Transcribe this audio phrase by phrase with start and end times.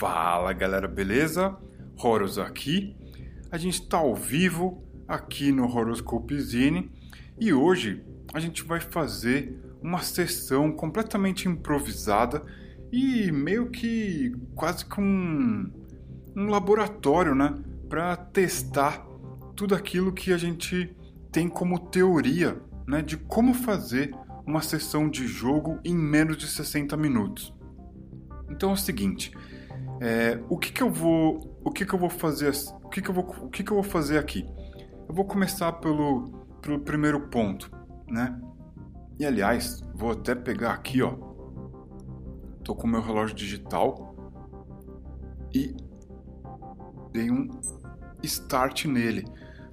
[0.00, 1.54] Fala galera, beleza?
[2.02, 2.96] Horus aqui.
[3.52, 6.90] A gente está ao vivo aqui no Horoscope Zine
[7.38, 8.02] e hoje
[8.32, 12.42] a gente vai fazer uma sessão completamente improvisada
[12.90, 15.70] e meio que quase com um,
[16.34, 17.62] um laboratório, né?
[17.86, 19.06] Para testar
[19.54, 20.96] tudo aquilo que a gente
[21.30, 23.02] tem como teoria, né?
[23.02, 24.14] De como fazer
[24.46, 27.52] uma sessão de jogo em menos de 60 minutos.
[28.48, 29.30] Então é o seguinte,
[30.00, 32.50] é, o que, que eu vou, o que, que eu vou fazer,
[32.82, 34.48] o que, que eu vou, o que, que eu vou fazer aqui?
[35.06, 37.70] Eu vou começar pelo, pelo primeiro ponto,
[38.08, 38.40] né?
[39.18, 41.14] E aliás, vou até pegar aqui, ó.
[42.64, 44.14] Tô com meu relógio digital
[45.54, 45.76] e
[47.12, 47.48] dei um
[48.22, 49.26] start nele,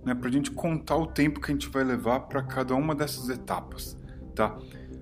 [0.04, 2.96] né, para a gente contar o tempo que a gente vai levar para cada uma
[2.96, 3.98] dessas etapas,
[4.36, 4.58] tá?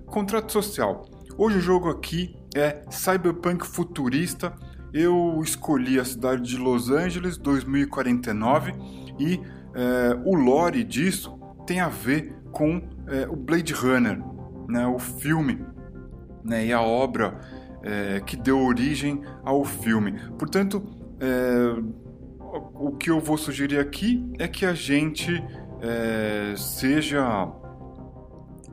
[0.06, 1.08] Contrato social.
[1.36, 4.56] Hoje o jogo aqui é Cyberpunk futurista.
[4.92, 8.72] Eu escolhi a cidade de Los Angeles 2049
[9.18, 9.40] e
[9.74, 14.18] é, o lore disso tem a ver com é, o Blade Runner,
[14.68, 15.64] né, o filme
[16.42, 17.38] né, e a obra
[17.82, 20.14] é, que deu origem ao filme.
[20.38, 20.82] Portanto,
[22.74, 25.42] o que eu vou sugerir aqui é que a gente
[26.56, 27.50] seja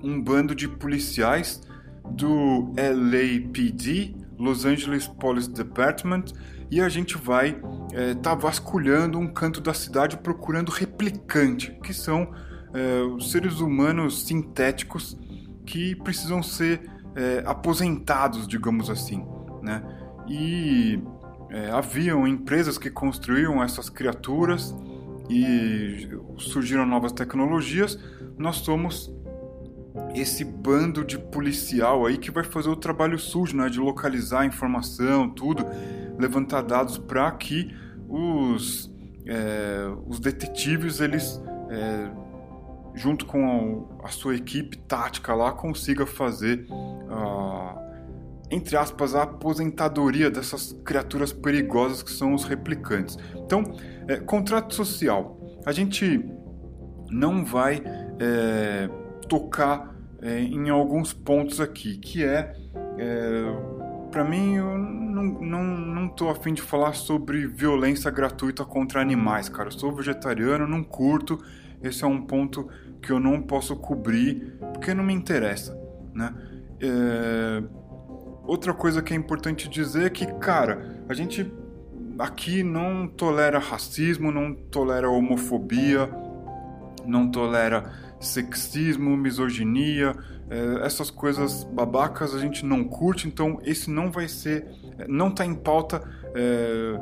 [0.03, 1.61] um bando de policiais
[2.11, 6.25] do LAPD, Los Angeles Police Department,
[6.69, 11.93] e a gente vai estar é, tá vasculhando um canto da cidade procurando replicante, que
[11.93, 12.33] são
[12.73, 15.17] é, os seres humanos sintéticos
[15.65, 16.81] que precisam ser
[17.15, 19.23] é, aposentados, digamos assim,
[19.61, 19.83] né?
[20.27, 21.01] E
[21.71, 24.73] haviam empresas que construíam essas criaturas
[25.29, 27.99] e surgiram novas tecnologias.
[28.37, 29.13] Nós somos
[30.15, 34.45] esse bando de policial aí que vai fazer o trabalho sujo, né, de localizar a
[34.45, 35.65] informação, tudo,
[36.17, 37.73] levantar dados para que
[38.07, 38.91] os,
[39.25, 42.11] é, os detetives eles é,
[42.95, 46.67] junto com a, a, sua equipe tática lá consiga fazer
[47.09, 47.79] a
[48.51, 53.17] entre aspas, a aposentadoria dessas criaturas perigosas que são os replicantes.
[53.35, 53.63] Então,
[54.07, 55.39] é, contrato social.
[55.65, 56.23] A gente
[57.09, 57.81] não vai
[58.19, 58.87] é,
[59.27, 62.55] tocar é, em alguns pontos aqui, que é,
[62.97, 69.01] é para mim, eu não, não, não tô afim de falar sobre violência gratuita contra
[69.01, 69.69] animais, cara.
[69.69, 71.43] Eu sou vegetariano, não curto.
[71.81, 72.69] Esse é um ponto
[73.01, 75.75] que eu não posso cobrir porque não me interessa,
[76.13, 76.31] né?
[76.79, 77.63] É,
[78.45, 81.51] outra coisa que é importante dizer é que, cara, a gente
[82.19, 86.07] aqui não tolera racismo, não tolera homofobia,
[87.03, 87.91] não tolera
[88.25, 90.15] sexismo, misoginia,
[90.49, 94.65] é, essas coisas babacas a gente não curte, então esse não vai ser,
[95.07, 96.01] não está em pauta
[96.35, 96.99] é,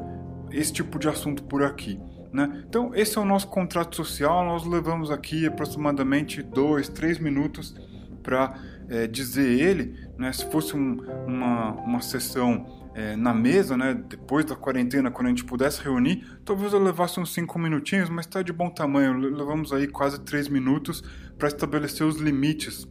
[0.51, 1.99] esse tipo de assunto por aqui.
[2.31, 2.63] Né?
[2.67, 7.75] Então esse é o nosso contrato social, nós levamos aqui aproximadamente dois, três minutos
[8.23, 8.55] para
[8.89, 14.45] é, dizer ele, né, se fosse um, uma, uma sessão é, na mesa, né, depois
[14.45, 18.41] da quarentena, quando a gente pudesse reunir, talvez eu levasse uns 5 minutinhos, mas está
[18.41, 19.17] de bom tamanho.
[19.17, 21.01] Levamos aí quase 3 minutos
[21.37, 22.87] para estabelecer os limites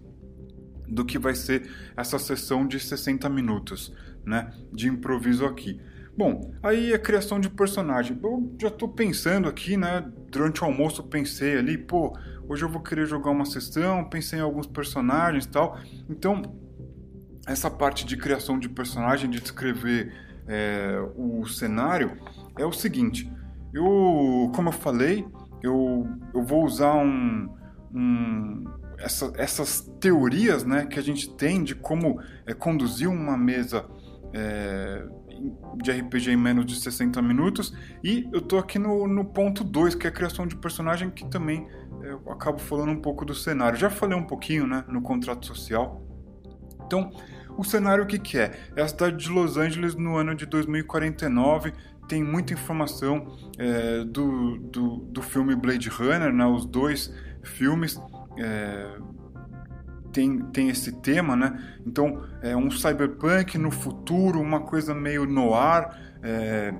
[0.88, 3.94] do que vai ser essa sessão de 60 minutos
[4.24, 5.80] né, de improviso aqui.
[6.16, 8.18] Bom, aí a criação de personagem.
[8.22, 10.04] Eu já estou pensando aqui, né?
[10.30, 12.16] Durante o almoço pensei ali, pô,
[12.48, 15.78] hoje eu vou querer jogar uma sessão, pensei em alguns personagens e tal.
[16.08, 16.42] Então,
[17.50, 20.12] essa parte de criação de personagem, de descrever
[20.46, 22.16] é, o cenário,
[22.56, 23.30] é o seguinte.
[23.72, 25.26] Eu, como eu falei,
[25.62, 27.48] eu, eu vou usar um,
[27.92, 28.64] um
[28.98, 33.84] essa, essas teorias né, que a gente tem de como é, conduzir uma mesa
[34.32, 35.04] é,
[35.82, 37.74] de RPG em menos de 60 minutos.
[38.04, 41.28] E eu tô aqui no, no ponto 2, que é a criação de personagem, que
[41.28, 41.66] também
[42.02, 43.78] eu acabo falando um pouco do cenário.
[43.78, 46.06] Já falei um pouquinho né, no contrato social.
[46.86, 47.10] Então,
[47.56, 48.52] o cenário o que, que é?
[48.76, 51.72] É a cidade de Los Angeles no ano de 2049.
[52.08, 58.00] Tem muita informação é, do, do, do, filme Blade Runner, né, os dois filmes.
[58.38, 58.96] É,
[60.12, 61.76] tem, tem esse tema, né?
[61.86, 65.88] Então, é um cyberpunk no futuro, uma coisa meio noir,
[66.20, 66.74] é,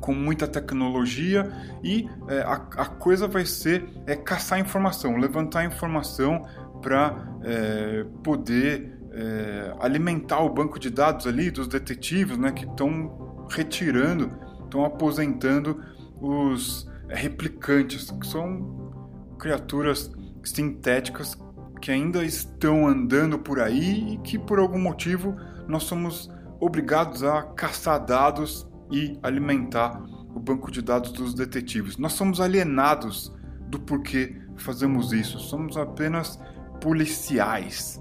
[0.00, 1.50] com muita tecnologia
[1.82, 6.42] e é, a, a, coisa vai ser é caçar informação, levantar informação
[6.82, 7.14] para
[7.44, 12.52] é, poder é, alimentar o banco de dados ali dos detetives, né?
[12.52, 14.30] Que estão retirando,
[14.64, 15.80] estão aposentando
[16.20, 20.10] os replicantes, que são criaturas
[20.44, 21.36] sintéticas
[21.80, 25.36] que ainda estão andando por aí e que por algum motivo
[25.66, 26.30] nós somos
[26.60, 30.00] obrigados a caçar dados e alimentar
[30.34, 31.96] o banco de dados dos detetives.
[31.96, 33.32] Nós somos alienados
[33.68, 35.38] do porquê fazemos isso.
[35.38, 36.38] Somos apenas
[36.80, 38.00] policiais.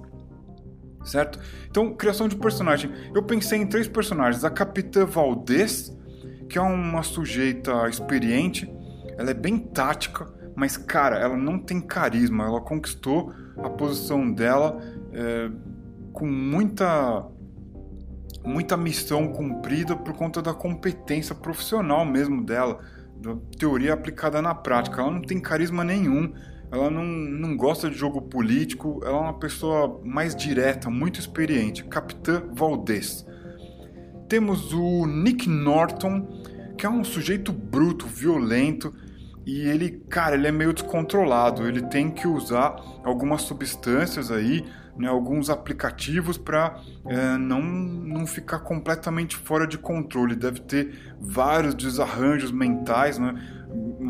[1.04, 1.40] Certo?
[1.70, 2.92] Então, criação de personagem.
[3.14, 5.96] Eu pensei em três personagens: a Capitã Valdez,
[6.48, 8.72] que é uma sujeita experiente,
[9.18, 12.46] ela é bem tática, mas cara, ela não tem carisma.
[12.46, 14.80] Ela conquistou a posição dela
[15.14, 15.50] é,
[16.14, 17.26] com muita
[18.44, 22.80] muita missão cumprida por conta da competência profissional mesmo dela,
[23.18, 25.02] da teoria aplicada na prática.
[25.02, 26.34] Ela não tem carisma nenhum,
[26.72, 31.84] ela não, não gosta de jogo político, ela é uma pessoa mais direta, muito experiente.
[31.84, 33.26] Capitã Valdez.
[34.30, 36.28] Temos o Nick Norton,
[36.78, 38.94] que é um sujeito bruto, violento,
[39.46, 41.68] e ele, cara, ele é meio descontrolado.
[41.68, 44.64] Ele tem que usar algumas substâncias aí
[44.98, 50.36] né, alguns aplicativos para é, não, não ficar completamente fora de controle.
[50.36, 53.34] Deve ter vários desarranjos mentais, né?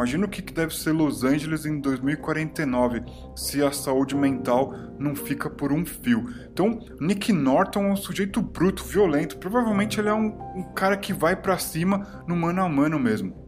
[0.01, 3.03] Imagina o que deve ser Los Angeles em 2049
[3.35, 6.27] se a saúde mental não fica por um fio.
[6.51, 9.37] Então, Nick Norton é um sujeito bruto, violento.
[9.37, 13.47] Provavelmente ele é um, um cara que vai para cima no mano a mano mesmo.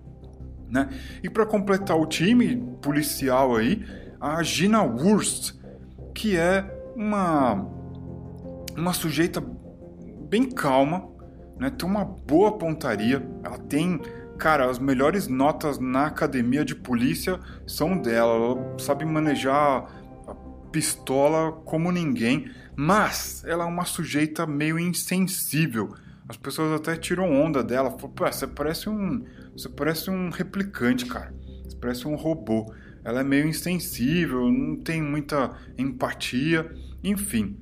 [0.69, 0.89] Né?
[1.23, 3.83] E para completar o time policial aí,
[4.21, 5.55] a Gina Wurst,
[6.13, 6.63] que é
[6.95, 7.67] uma
[8.77, 9.43] uma sujeita
[10.29, 11.09] bem calma,
[11.59, 11.71] né?
[11.71, 13.99] Tem uma boa pontaria, ela tem,
[14.43, 18.33] cara, as melhores notas na academia de polícia são dela.
[18.33, 19.89] Ela sabe manejar
[20.27, 20.35] a
[20.69, 25.95] pistola como ninguém, mas ela é uma sujeita meio insensível.
[26.27, 29.23] As pessoas até tiram onda dela, Pô, você parece um,
[29.53, 31.33] você parece um replicante, cara.
[31.63, 32.73] Você parece um robô
[33.05, 36.69] ela é meio insensível, não tem muita empatia,
[37.03, 37.57] enfim.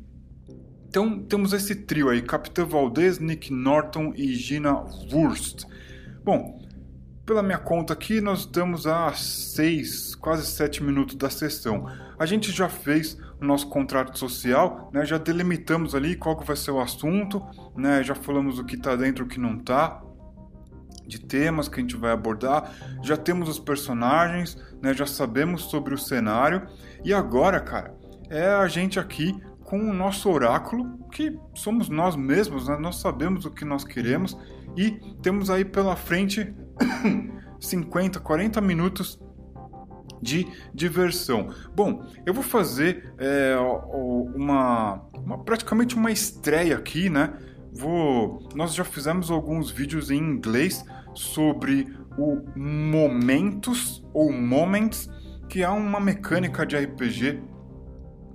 [0.87, 4.73] Então temos esse trio aí, Capitão Valdez, Nick Norton e Gina
[5.11, 5.63] Wurst.
[6.23, 6.60] Bom,
[7.31, 11.89] pela minha conta aqui, nós estamos a seis, quase sete minutos da sessão.
[12.19, 15.05] A gente já fez o nosso contrato social, né?
[15.05, 17.41] já delimitamos ali qual que vai ser o assunto,
[17.73, 18.03] né?
[18.03, 20.03] já falamos o que está dentro e o que não está
[21.07, 22.69] de temas que a gente vai abordar,
[23.01, 26.67] já temos os personagens, né, já sabemos sobre o cenário
[27.03, 27.95] e agora, cara,
[28.29, 32.77] é a gente aqui com o nosso oráculo, que somos nós mesmos, né?
[32.77, 34.37] nós sabemos o que nós queremos
[34.75, 34.91] e
[35.21, 36.53] temos aí pela frente
[37.59, 39.19] 50, 40 minutos
[40.21, 41.49] de diversão.
[41.75, 43.55] Bom, eu vou fazer é,
[44.35, 47.33] uma, uma, praticamente uma estreia aqui, né?
[47.73, 51.87] Vou, nós já fizemos alguns vídeos em inglês sobre
[52.17, 55.09] o Momentos ou Moments,
[55.49, 57.41] que é uma mecânica de RPG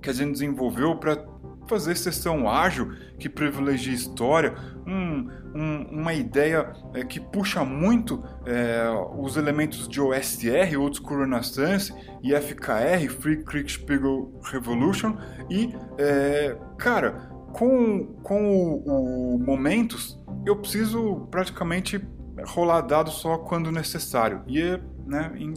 [0.01, 1.25] que a gente desenvolveu para
[1.69, 4.55] fazer sessão ágil que privilegia história,
[4.87, 11.93] um, um, uma ideia é, que puxa muito é, os elementos de OSR, School Renaissance
[12.23, 15.17] e FKR, Free Kriegspiegel Revolution,
[15.51, 22.01] e, é, cara, com, com o, o Momentos, eu preciso praticamente
[22.45, 24.43] rolar dado só quando necessário.
[24.47, 25.55] E é, né, em,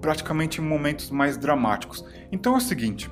[0.00, 2.04] praticamente em momentos mais dramáticos.
[2.30, 3.10] Então é o seguinte: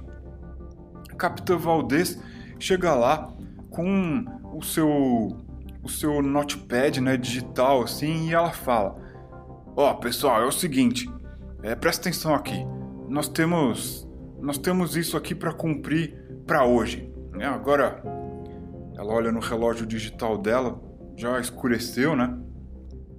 [1.22, 2.20] Capitã Valdez
[2.58, 3.32] chega lá
[3.70, 5.38] com o seu
[5.84, 8.96] o seu notepad, né, digital assim, e ela fala:
[9.76, 11.08] "Ó, oh, pessoal, é o seguinte,
[11.62, 12.66] é, presta atenção aqui.
[13.08, 14.08] Nós temos
[14.40, 17.12] nós temos isso aqui para cumprir para hoje.
[17.38, 18.02] É, agora
[18.96, 20.80] ela olha no relógio digital dela,
[21.16, 22.36] já escureceu, né?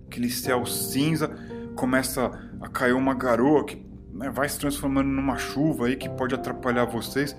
[0.08, 1.30] Aquele céu cinza,
[1.76, 6.36] começa a cair uma garoa que né, vai se transformando numa chuva aí que pode
[6.36, 7.36] atrapalhar vocês.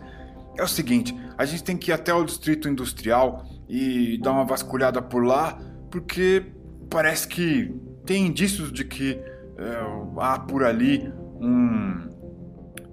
[0.57, 4.45] É o seguinte, a gente tem que ir até o distrito industrial e dar uma
[4.45, 5.59] vasculhada por lá,
[5.91, 6.45] porque
[6.89, 9.15] parece que tem indícios de que
[9.57, 12.09] é, há por ali um,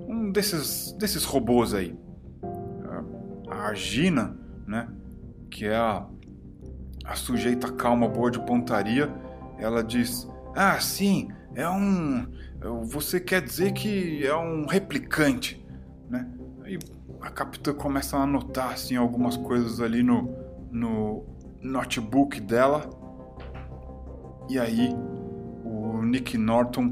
[0.07, 1.95] um desses, desses robôs aí.
[3.49, 4.87] A Gina, né,
[5.49, 6.05] que é a
[7.05, 9.13] a sujeita calma, boa de pontaria,
[9.59, 12.27] ela diz: Ah, sim, é um.
[12.85, 15.65] Você quer dizer que é um replicante,
[16.09, 16.27] né?
[16.63, 16.77] Aí
[17.21, 20.33] a capitã começa a anotar assim algumas coisas ali no,
[20.71, 21.25] no
[21.61, 22.89] notebook dela.
[24.49, 24.93] E aí
[25.63, 26.91] o Nick Norton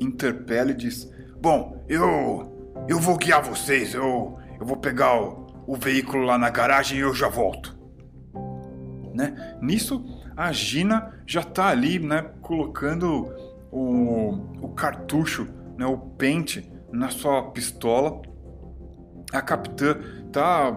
[0.00, 2.50] interpela e diz: Bom, eu
[2.88, 7.02] eu vou guiar vocês, eu eu vou pegar o, o veículo lá na garagem e
[7.02, 7.76] eu já volto.
[9.14, 9.56] Né?
[9.60, 10.04] Nisso,
[10.36, 13.32] a Gina já está ali, né, colocando
[13.70, 18.22] o, o cartucho, né, o pente na sua pistola.
[19.32, 20.76] A capitã está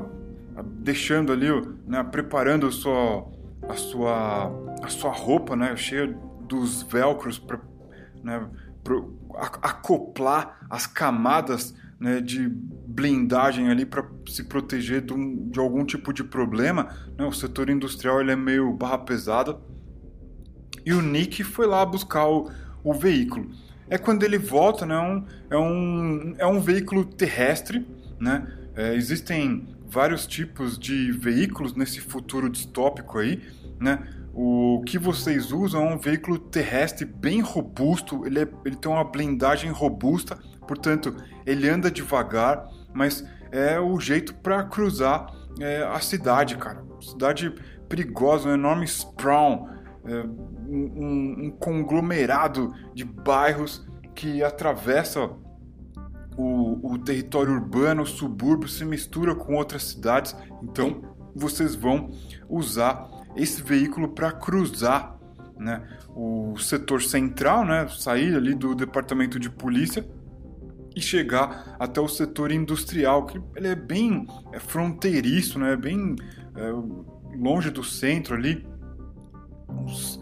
[0.77, 1.47] deixando ali,
[1.85, 3.27] né, preparando a sua,
[3.67, 6.07] a sua a sua roupa, né, cheia
[6.41, 7.59] dos velcros para
[8.23, 8.47] né,
[9.61, 16.13] acoplar as camadas né, de blindagem ali para se proteger de, um, de, algum tipo
[16.13, 16.89] de problema.
[17.17, 17.25] Né?
[17.25, 19.57] O setor industrial ele é meio barra pesada.
[20.85, 22.51] E o Nick foi lá buscar o,
[22.83, 23.49] o veículo.
[23.89, 27.85] É quando ele volta, né, um, é, um, é um veículo terrestre.
[28.19, 28.47] Né?
[28.75, 33.41] É, existem vários tipos de veículos nesse futuro distópico aí.
[33.79, 34.07] Né?
[34.33, 39.03] O que vocês usam é um veículo terrestre bem robusto, ele, é, ele tem uma
[39.03, 45.27] blindagem robusta, portanto, ele anda devagar, mas é o jeito para cruzar
[45.59, 46.83] é, a cidade, cara.
[46.99, 47.53] Cidade
[47.87, 49.69] perigosa, um enorme sprawl,
[50.05, 50.23] é,
[50.67, 55.29] um, um, conglomerado de bairros que atravessa
[56.37, 60.35] o, o território urbano, o subúrbio, se mistura com outras cidades.
[60.61, 61.01] Então,
[61.35, 62.11] vocês vão
[62.49, 65.17] usar esse veículo para cruzar
[65.57, 65.81] né,
[66.15, 70.05] o setor central, né, sair ali do departamento de polícia
[70.95, 76.15] e chegar até o setor industrial, que ele é bem é fronteiriço, né, bem
[76.55, 76.71] é,
[77.37, 78.65] longe do centro ali,
[79.69, 80.19] uns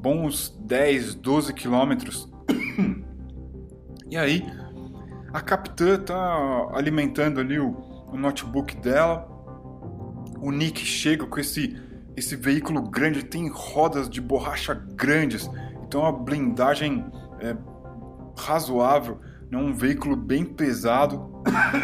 [0.00, 2.30] bons 10, 12 quilômetros.
[4.10, 4.46] E aí,
[5.32, 7.70] a capitã tá alimentando ali o,
[8.12, 9.28] o notebook dela.
[10.40, 11.80] O Nick chega com esse
[12.16, 15.50] esse veículo grande tem rodas de borracha grandes,
[15.82, 17.04] então a blindagem
[17.40, 17.56] é
[18.38, 19.18] razoável,
[19.50, 21.42] é um veículo bem pesado,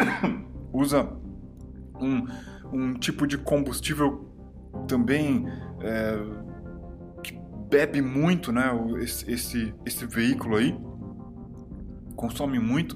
[0.71, 1.09] usa
[1.99, 2.27] um,
[2.71, 4.29] um tipo de combustível
[4.87, 5.47] também
[5.81, 6.19] é,
[7.23, 7.39] que
[7.69, 8.69] bebe muito, né?
[9.01, 10.79] Esse, esse, esse veículo aí
[12.15, 12.95] consome muito.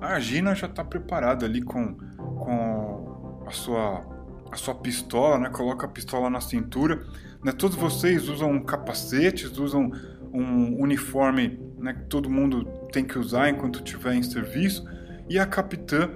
[0.00, 4.18] A Gina já está preparada ali com, com a sua
[4.50, 5.50] a sua pistola, né?
[5.50, 7.04] Coloca a pistola na cintura.
[7.44, 7.52] Né?
[7.52, 9.90] Todos vocês usam capacetes, usam
[10.32, 14.84] um uniforme né, que todo mundo tem que usar enquanto estiver em serviço.
[15.28, 16.10] E a capitã,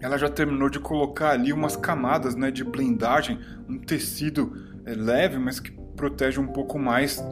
[0.00, 4.52] ela já terminou de colocar ali umas camadas né, de blindagem, um tecido
[4.84, 7.22] é, leve, mas que protege um pouco mais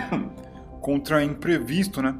[0.80, 2.14] contra imprevisto, né?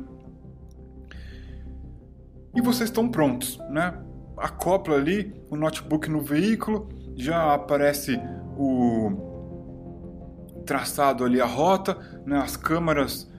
[2.55, 3.95] E vocês estão prontos, né?
[4.37, 8.21] acopla ali o notebook no veículo, já aparece
[8.57, 9.31] o
[10.67, 13.31] traçado ali a rota, né, as câmeras,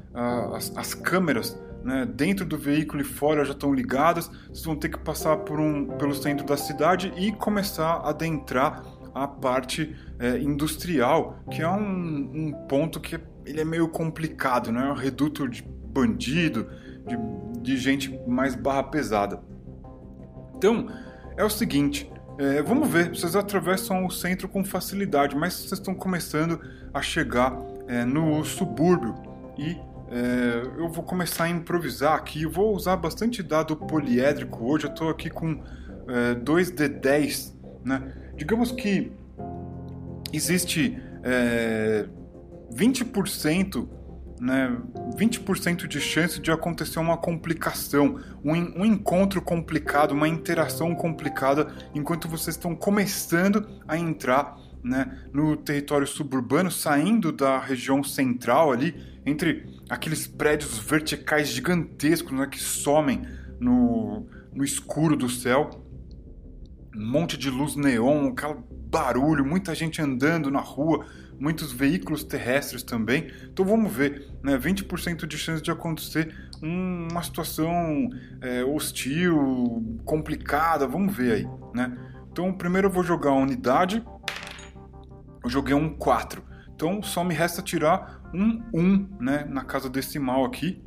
[0.53, 4.29] as, as câmeras né, dentro do veículo e fora já estão ligadas.
[4.48, 8.84] Vocês vão ter que passar por um, pelo centro da cidade e começar a adentrar
[9.13, 14.88] a parte é, industrial, que é um, um, ponto que ele é meio complicado, né?
[14.88, 16.67] É um reduto de bandido,
[17.07, 17.17] de,
[17.62, 19.41] de gente mais barra pesada.
[20.55, 20.88] Então,
[21.36, 25.93] é o seguinte, é, vamos ver, vocês atravessam o centro com facilidade, mas vocês estão
[25.93, 26.60] começando
[26.93, 27.55] a chegar
[27.88, 29.13] é, no subúrbio
[29.57, 29.77] e
[30.10, 32.43] é, eu vou começar a improvisar aqui.
[32.43, 34.86] Eu vou usar bastante dado poliédrico hoje.
[34.86, 35.60] Eu estou aqui com
[36.43, 38.13] 2D10, é, né?
[38.36, 39.12] Digamos que
[40.31, 41.01] existe
[42.72, 44.02] 20% é,
[44.43, 44.77] né,
[45.15, 52.27] 20% de chance de acontecer uma complicação, um, um, encontro complicado, uma interação complicada enquanto
[52.27, 58.93] vocês estão começando a entrar né, no território suburbano, saindo da região central ali,
[59.25, 63.25] entre aqueles prédios verticais gigantescos né, que somem
[63.62, 65.69] no, no escuro do céu.
[66.93, 68.55] Um monte de luz neon, aquele
[68.91, 71.05] barulho, muita gente andando na rua,
[71.40, 73.32] muitos veículos terrestres também.
[73.52, 74.58] Então vamos ver, né?
[74.58, 78.10] 20% de chance de acontecer uma situação
[78.42, 81.98] é, hostil, complicada, vamos ver aí, né?
[82.32, 84.04] Então primeiro eu vou jogar a unidade,
[85.44, 86.44] eu joguei um 4.
[86.74, 90.82] Então só me resta tirar um 1, né, na casa decimal aqui.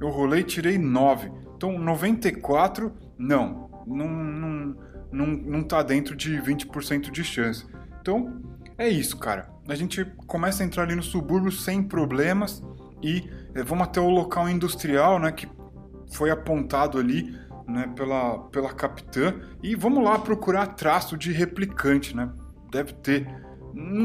[0.00, 1.30] Eu rolei e tirei 9.
[1.56, 4.76] Então 94, não, não, não,
[5.12, 7.64] não, não tá dentro de 20% de chance.
[8.00, 8.42] Então
[8.76, 9.55] é isso, cara.
[9.68, 12.62] A gente começa a entrar ali no subúrbio sem problemas
[13.02, 15.48] e é, vamos até o local industrial, né, que
[16.12, 22.30] foi apontado ali, né, pela, pela capitã e vamos lá procurar traço de replicante, né?
[22.70, 23.26] Deve ter.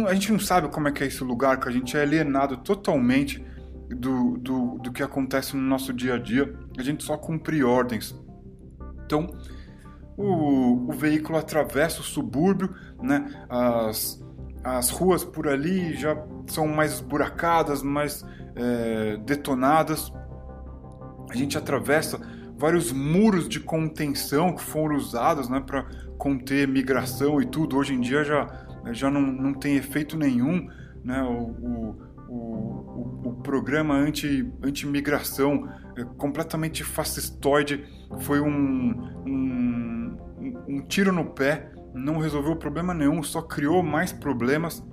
[0.08, 2.58] a gente não sabe como é que é esse lugar, que a gente é alienado
[2.58, 3.46] totalmente
[3.90, 6.54] do, do, do que acontece no nosso dia a dia.
[6.78, 8.16] A gente só cumpre ordens.
[9.06, 9.30] Então,
[10.18, 13.46] o, o veículo atravessa o subúrbio, né?
[13.50, 14.21] As,
[14.64, 16.16] as ruas por ali já
[16.48, 18.26] são mais esburacadas, mais
[18.56, 20.12] é, detonadas.
[21.30, 22.20] A gente atravessa
[22.58, 25.84] vários muros de contenção que foram usados né, para
[26.18, 27.78] conter migração e tudo.
[27.78, 28.48] Hoje em dia já,
[28.92, 30.70] já não, não tem efeito nenhum.
[31.04, 37.84] né, o, o, o, o programa anti-imigração anti é, completamente fascistoide
[38.20, 38.94] foi um,
[39.26, 40.18] um,
[40.68, 44.84] um tiro no pé, não resolveu problema nenhum, só criou mais problemas.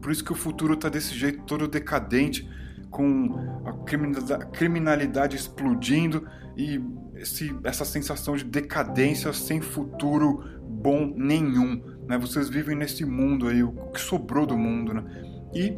[0.00, 2.48] Por isso que o futuro está desse jeito, todo decadente,
[2.90, 6.80] com a criminalidade explodindo e
[7.16, 11.82] esse, essa sensação de decadência sem futuro bom nenhum.
[12.06, 12.18] Né?
[12.18, 14.94] Vocês vivem nesse mundo aí, o que sobrou do mundo.
[14.94, 15.04] Né?
[15.54, 15.70] E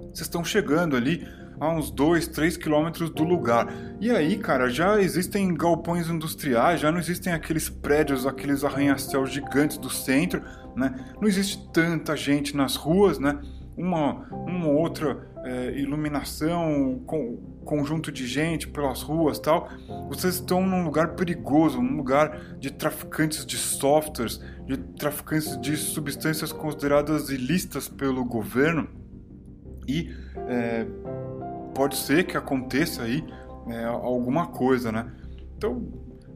[0.00, 1.26] vocês estão chegando ali
[1.58, 3.72] a uns 2, 3 quilômetros do lugar.
[4.00, 9.78] E aí, cara, já existem galpões industriais, já não existem aqueles prédios, aqueles arranha-céus gigantes
[9.78, 10.42] do centro,
[10.76, 10.94] né?
[11.20, 13.40] Não existe tanta gente nas ruas, né?
[13.76, 19.68] Uma, uma outra é, iluminação, com, conjunto de gente pelas ruas tal,
[20.08, 26.52] vocês estão num lugar perigoso, um lugar de traficantes de softwares, de traficantes de substâncias
[26.52, 28.88] consideradas ilícitas pelo governo
[29.86, 30.14] e
[30.48, 30.86] é,
[31.74, 33.24] pode ser que aconteça aí
[33.68, 35.10] é, alguma coisa, né?
[35.56, 35.86] Então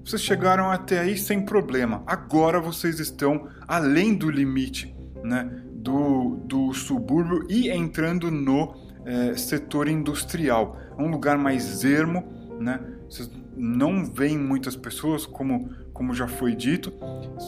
[0.04, 2.02] vocês chegaram até aí sem problema.
[2.07, 5.62] Agora vocês estão além do limite, né?
[5.73, 10.76] Do, do subúrbio e entrando no é, setor industrial.
[10.99, 12.25] É um lugar mais ermo,
[12.59, 12.80] né?
[13.09, 16.92] Vocês não veem muitas pessoas, como, como já foi dito.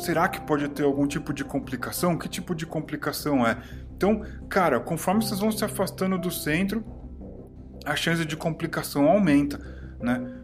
[0.05, 2.19] Será que pode ter algum tipo de complicação?
[2.19, 3.59] Que tipo de complicação é?
[3.97, 6.85] Então, cara, conforme vocês vão se afastando do centro,
[7.85, 9.59] a chance de complicação aumenta,
[10.01, 10.41] né?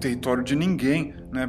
[0.00, 1.46] território de ninguém, né?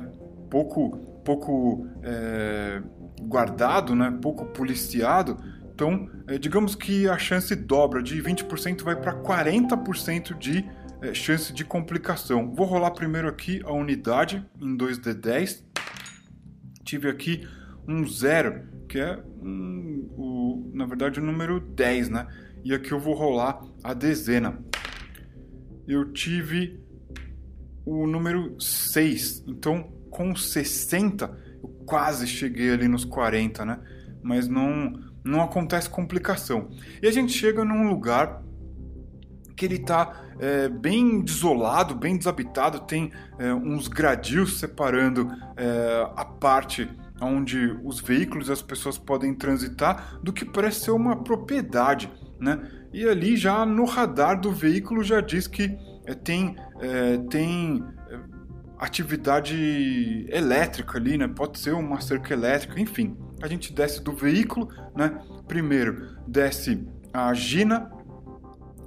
[0.49, 2.81] Pouco, pouco é,
[3.21, 4.17] guardado, né?
[4.21, 5.37] Pouco policiado.
[5.73, 10.65] Então, é, digamos que a chance dobra de 20% vai para 40% de
[11.01, 12.53] é, chance de complicação.
[12.53, 15.63] Vou rolar primeiro aqui a unidade em 2D10.
[16.83, 17.47] Tive aqui
[17.87, 22.27] um zero, que é um, o, na verdade o número 10, né?
[22.63, 24.57] E aqui eu vou rolar a dezena.
[25.87, 26.79] Eu tive
[27.85, 29.45] o número 6.
[29.47, 33.79] Então, com 60, eu quase cheguei ali nos 40, né?
[34.21, 36.69] Mas não, não acontece complicação.
[37.01, 38.43] E a gente chega num lugar
[39.55, 46.23] que ele está é, bem desolado, bem desabitado, tem é, uns gradios separando é, a
[46.23, 46.87] parte
[47.19, 52.59] onde os veículos e as pessoas podem transitar do que parece ser uma propriedade, né?
[52.97, 58.19] E ali já no radar do veículo já diz que é, tem, é, tem é,
[58.79, 61.27] atividade elétrica ali, né?
[61.27, 63.15] Pode ser uma cerca elétrica, enfim.
[63.39, 65.15] A gente desce do veículo, né?
[65.47, 67.87] Primeiro desce a Gina,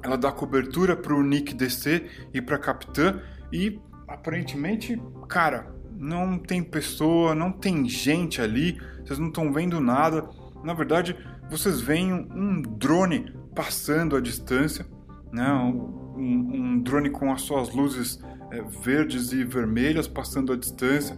[0.02, 6.36] ela dá cobertura para o Nick descer e para a capitã e aparentemente, cara, não
[6.36, 10.28] tem pessoa, não tem gente ali, vocês não estão vendo nada.
[10.64, 11.16] Na verdade,
[11.48, 14.86] vocês veem um drone passando a distância,
[15.30, 15.52] né?
[15.52, 18.18] Um, um drone com as suas luzes
[18.50, 21.14] é, verdes e vermelhas passando a distância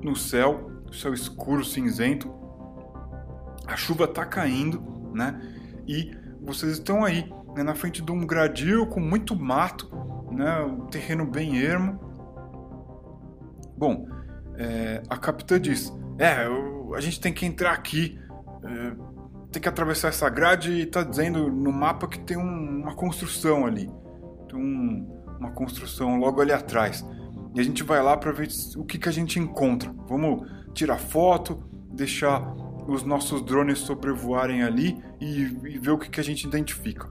[0.00, 2.32] no céu, céu escuro, cinzento.
[3.66, 4.80] A chuva está caindo,
[5.12, 5.40] né?
[5.88, 9.90] E vocês estão aí, né, na frente de um gradil com muito mato,
[10.30, 10.60] né?
[10.60, 11.98] Um terreno bem ermo.
[13.76, 14.06] Bom,
[14.56, 18.20] é, a capitã diz: É, eu, a gente tem que entrar aqui.
[18.62, 19.13] É,
[19.54, 23.64] tem que atravessar essa grade e tá dizendo no mapa que tem um, uma construção
[23.64, 23.88] ali.
[24.48, 27.06] Tem um, uma construção logo ali atrás.
[27.54, 29.94] E a gente vai lá para ver o que, que a gente encontra.
[30.08, 31.62] Vamos tirar foto,
[31.92, 32.40] deixar
[32.88, 37.08] os nossos drones sobrevoarem ali e, e ver o que, que a gente identifica.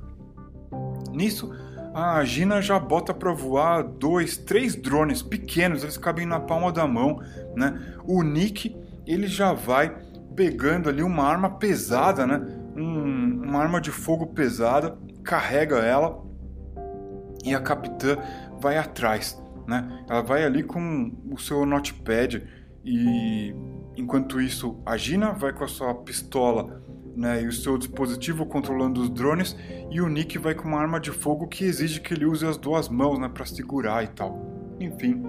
[1.13, 1.49] Nisso,
[1.93, 6.85] a Gina já bota para voar dois, três drones pequenos, eles cabem na palma da
[6.85, 7.21] mão,
[7.55, 7.95] né?
[8.03, 8.75] O Nick,
[9.07, 9.95] ele já vai
[10.35, 12.41] pegando ali uma arma pesada, né?
[12.75, 16.23] Um, uma arma de fogo pesada, carrega ela
[17.43, 18.17] e a capitã
[18.59, 20.05] vai atrás, né?
[20.09, 22.43] Ela vai ali com o seu notepad
[22.83, 23.55] e
[23.95, 26.81] enquanto isso a Gina vai com a sua pistola
[27.15, 29.55] né, e o seu dispositivo controlando os drones
[29.91, 32.57] e o Nick vai com uma arma de fogo que exige que ele use as
[32.57, 34.75] duas mãos né, para segurar e tal.
[34.79, 35.23] Enfim,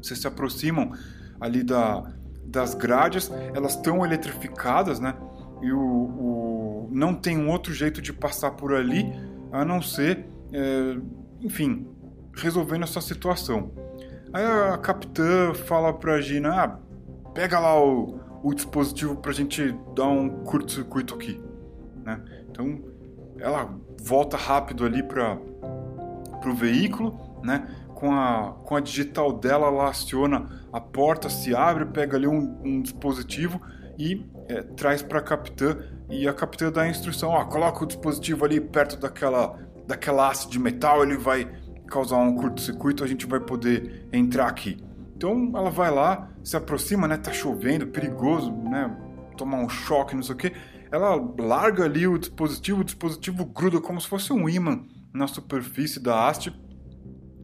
[0.00, 0.92] vocês se aproximam
[1.40, 2.02] ali da,
[2.46, 5.14] das grades, elas estão eletrificadas, né?
[5.62, 9.12] E o, o, não tem um outro jeito de passar por ali
[9.50, 10.96] a não ser, é,
[11.40, 11.86] enfim,
[12.36, 13.72] resolvendo essa situação.
[14.32, 16.78] Aí a capitã fala pra Gina: ah,
[17.32, 21.40] pega lá o, o dispositivo pra gente dar um curto-circuito aqui.
[22.04, 22.22] Né?
[22.50, 22.82] Então
[23.38, 25.38] ela volta rápido ali para
[26.46, 27.66] o veículo, né?
[28.04, 32.60] Com a, com a digital dela, ela aciona a porta, se abre, pega ali um,
[32.62, 33.58] um dispositivo
[33.98, 35.78] e é, traz para a capitã
[36.10, 40.50] e a capitã dá a instrução, ó, coloca o dispositivo ali perto daquela daquela haste
[40.50, 41.50] de metal, ele vai
[41.86, 44.76] causar um curto-circuito, a gente vai poder entrar aqui.
[45.16, 47.16] Então ela vai lá, se aproxima, né?
[47.16, 48.94] Tá chovendo, perigoso, né?
[49.36, 50.52] Tomar um choque, não sei o que.
[50.92, 56.00] Ela larga ali o dispositivo, o dispositivo gruda como se fosse um imã na superfície
[56.00, 56.52] da haste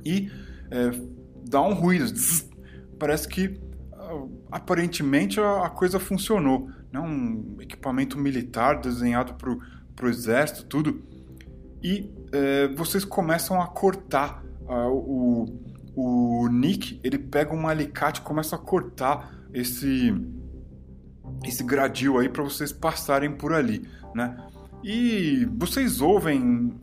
[0.04, 0.30] e
[0.70, 0.90] é,
[1.48, 2.06] dá um ruído.
[2.06, 2.48] Zzz,
[2.98, 3.60] parece que
[3.92, 6.70] ah, aparentemente a, a, coisa funcionou.
[6.92, 7.00] Né?
[7.00, 11.02] Um equipamento militar desenhado para o exército, tudo.
[11.82, 15.46] E é, vocês começam a cortar uh, o,
[15.96, 17.00] o Nick.
[17.02, 20.14] Ele pega um alicate e começa a cortar esse
[21.44, 24.36] esse gradil aí para vocês passarem por ali, né?
[24.82, 26.78] E vocês ouvem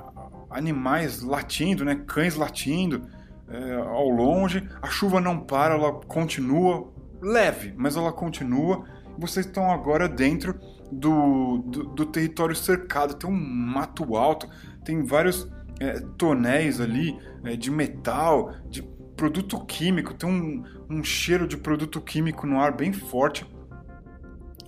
[0.50, 1.95] animais latindo, né?
[2.08, 3.08] Cães latindo
[3.50, 4.68] é, ao longe.
[4.82, 8.86] A chuva não para, ela continua leve, mas ela continua.
[9.18, 10.60] Vocês estão agora dentro
[10.92, 13.16] do, do, do território cercado.
[13.16, 14.48] Tem um mato alto,
[14.84, 18.84] tem vários é, tonéis ali é, de metal, de
[19.16, 20.14] produto químico.
[20.14, 23.46] Tem um, um cheiro de produto químico no ar bem forte.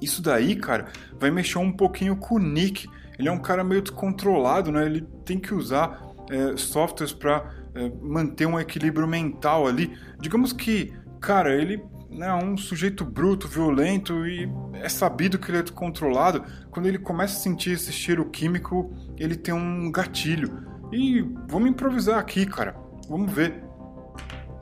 [0.02, 0.88] Isso daí, cara,
[1.20, 2.88] vai mexer um pouquinho com o Nick.
[3.18, 4.86] Ele é um cara meio descontrolado, né?
[4.86, 7.59] Ele tem que usar é, softwares para
[8.02, 9.98] manter um equilíbrio mental ali.
[10.20, 15.60] Digamos que, cara, ele né, é um sujeito bruto, violento e é sabido que ele
[15.60, 16.44] é descontrolado.
[16.72, 20.68] Quando ele começa a sentir esse cheiro químico, ele tem um gatilho.
[20.92, 22.76] E vamos improvisar aqui, cara.
[23.08, 23.64] Vamos ver.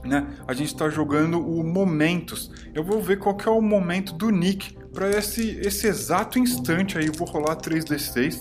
[0.04, 0.28] Né?
[0.48, 2.52] A gente está jogando o Momentos.
[2.74, 6.98] Eu vou ver qual que é o momento do Nick para esse, esse exato instante
[6.98, 8.40] aí, vou rolar 3d6,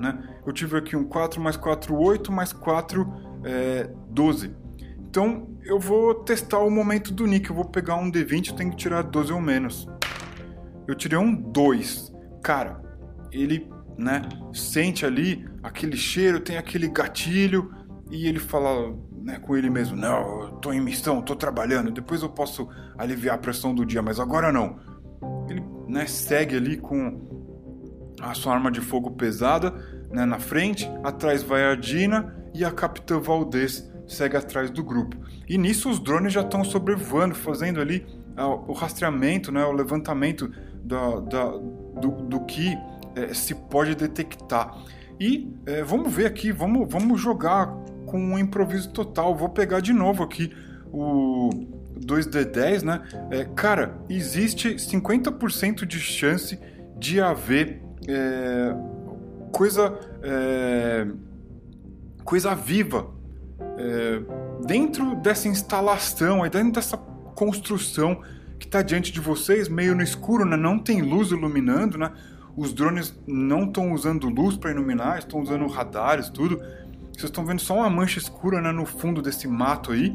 [0.00, 0.18] né?
[0.44, 3.06] Eu tive aqui um 4 mais 4, 8, mais 4,
[3.44, 4.54] é, 12.
[4.98, 8.70] Então eu vou testar o momento do Nick, eu vou pegar um D20, eu tenho
[8.70, 9.88] que tirar 12 ou menos.
[10.86, 12.12] Eu tirei um 2.
[12.42, 12.80] Cara,
[13.30, 14.22] ele, né,
[14.52, 17.74] sente ali aquele cheiro, tem aquele gatilho
[18.10, 22.22] e ele fala, né, com ele mesmo, não, eu tô em missão, tô trabalhando, depois
[22.22, 24.78] eu posso aliviar a pressão do dia, mas agora não
[25.50, 27.26] ele né, segue ali com
[28.20, 29.72] a sua arma de fogo pesada
[30.10, 35.16] né, na frente, atrás vai a Dina e a Capitã Valdez segue atrás do grupo.
[35.48, 38.04] E nisso os drones já estão sobrevoando, fazendo ali
[38.36, 40.50] uh, o rastreamento, né, o levantamento
[40.82, 41.50] da, da
[42.00, 44.76] do, do, que uh, se pode detectar.
[45.20, 47.66] E uh, vamos ver aqui, vamos, vamos jogar
[48.06, 49.36] com um improviso total.
[49.36, 50.52] Vou pegar de novo aqui
[50.92, 51.50] o
[52.04, 53.02] 2D10, né?
[53.30, 56.58] É, cara, existe 50% de chance
[56.98, 58.74] de haver é,
[59.52, 61.06] coisa, é,
[62.28, 63.06] coisa viva
[63.78, 64.20] é,
[64.66, 68.20] dentro dessa instalação, dentro dessa construção
[68.58, 70.54] que está diante de vocês, meio no escuro, né?
[70.54, 72.12] não tem luz iluminando, né?
[72.54, 76.58] Os drones não estão usando luz para iluminar, estão usando radares, tudo.
[77.12, 80.14] Vocês estão vendo só uma mancha escura né, no fundo desse mato aí.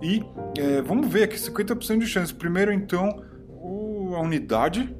[0.00, 0.24] E
[0.56, 2.32] é, vamos ver aqui, 50% de chance.
[2.32, 4.96] Primeiro, então, o, a unidade.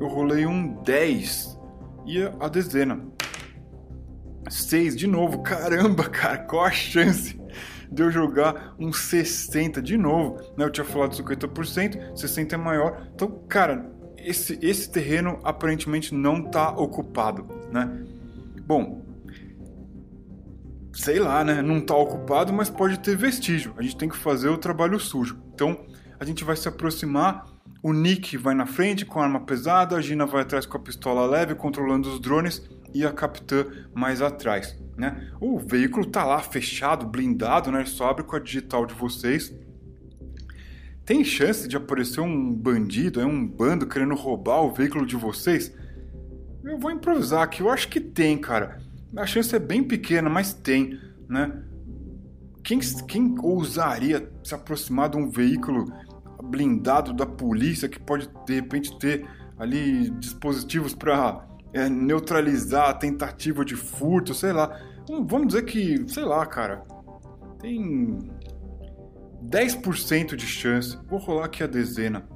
[0.00, 1.58] Eu rolei um 10
[2.06, 3.17] e a dezena.
[4.48, 5.42] 6 de novo.
[5.42, 7.40] Caramba, cara, qual a chance
[7.90, 10.36] de eu jogar um 60 de novo?
[10.56, 10.64] Né?
[10.64, 13.08] Eu tinha falado 50%, 60 é maior.
[13.14, 18.04] Então, cara, esse, esse terreno aparentemente não está ocupado, né?
[18.66, 19.02] Bom,
[20.92, 21.62] sei lá, né?
[21.62, 23.72] Não tá ocupado, mas pode ter vestígio.
[23.76, 25.38] A gente tem que fazer o trabalho sujo.
[25.54, 25.86] Então,
[26.18, 27.46] a gente vai se aproximar.
[27.82, 31.24] O Nick vai na frente com arma pesada, a Gina vai atrás com a pistola
[31.26, 34.76] leve, controlando os drones, e a capitã mais atrás.
[34.96, 35.30] Né?
[35.40, 37.84] O veículo tá lá fechado, blindado, né?
[37.84, 39.54] Só abre com a digital de vocês.
[41.04, 45.74] Tem chance de aparecer um bandido, um bando querendo roubar o veículo de vocês?
[46.64, 48.78] Eu vou improvisar aqui, eu acho que tem, cara.
[49.16, 51.62] A chance é bem pequena, mas tem, né?
[52.62, 55.86] Quem, quem ousaria se aproximar de um veículo
[56.42, 59.26] blindado da polícia que pode de repente ter
[59.58, 64.78] ali dispositivos para é, neutralizar a tentativa de furto, sei lá.
[65.26, 66.82] Vamos dizer que, sei lá, cara,
[67.60, 68.18] tem
[69.44, 70.98] 10% de chance.
[71.08, 72.28] Vou rolar aqui a dezena.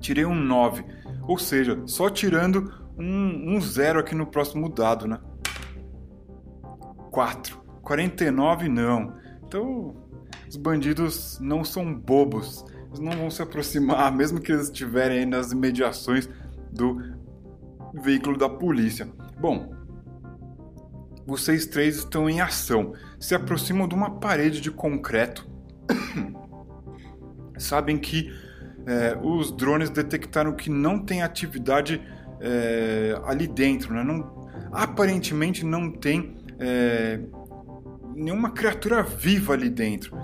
[0.00, 0.84] Tirei um 9.
[1.26, 5.18] Ou seja, só tirando um, um zero aqui no próximo dado, né?
[7.10, 7.62] 4.
[7.82, 9.14] 49 não.
[9.46, 9.94] Então,
[10.48, 12.64] os bandidos não são bobos.
[12.88, 16.28] Eles não vão se aproximar, mesmo que eles estiverem aí nas imediações
[16.72, 17.13] do
[18.02, 19.08] veículo da polícia.
[19.40, 19.74] Bom,
[21.26, 22.92] vocês três estão em ação.
[23.18, 25.48] Se aproximam de uma parede de concreto.
[27.56, 28.32] Sabem que
[28.86, 32.02] é, os drones detectaram que não tem atividade
[32.40, 34.02] é, ali dentro, né?
[34.02, 37.20] Não, aparentemente não tem é,
[38.14, 40.16] nenhuma criatura viva ali dentro.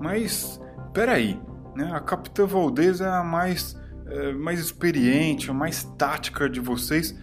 [0.00, 0.60] Mas,
[0.92, 1.40] peraí,
[1.76, 1.90] né?
[1.92, 3.79] a Capitã Valdez é a mais,
[4.10, 7.14] é, mais experiente, a mais tática de vocês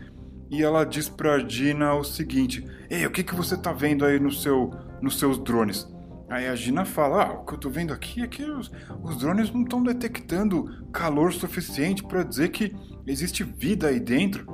[0.49, 4.19] e ela diz pra Gina o seguinte: Ei, o que, que você tá vendo aí
[4.19, 4.71] no seu,
[5.01, 5.87] nos seus drones?
[6.29, 8.71] Aí a Gina fala: Ah, o que eu tô vendo aqui é que os,
[9.03, 12.73] os drones não estão detectando calor suficiente para dizer que
[13.05, 14.45] existe vida aí dentro.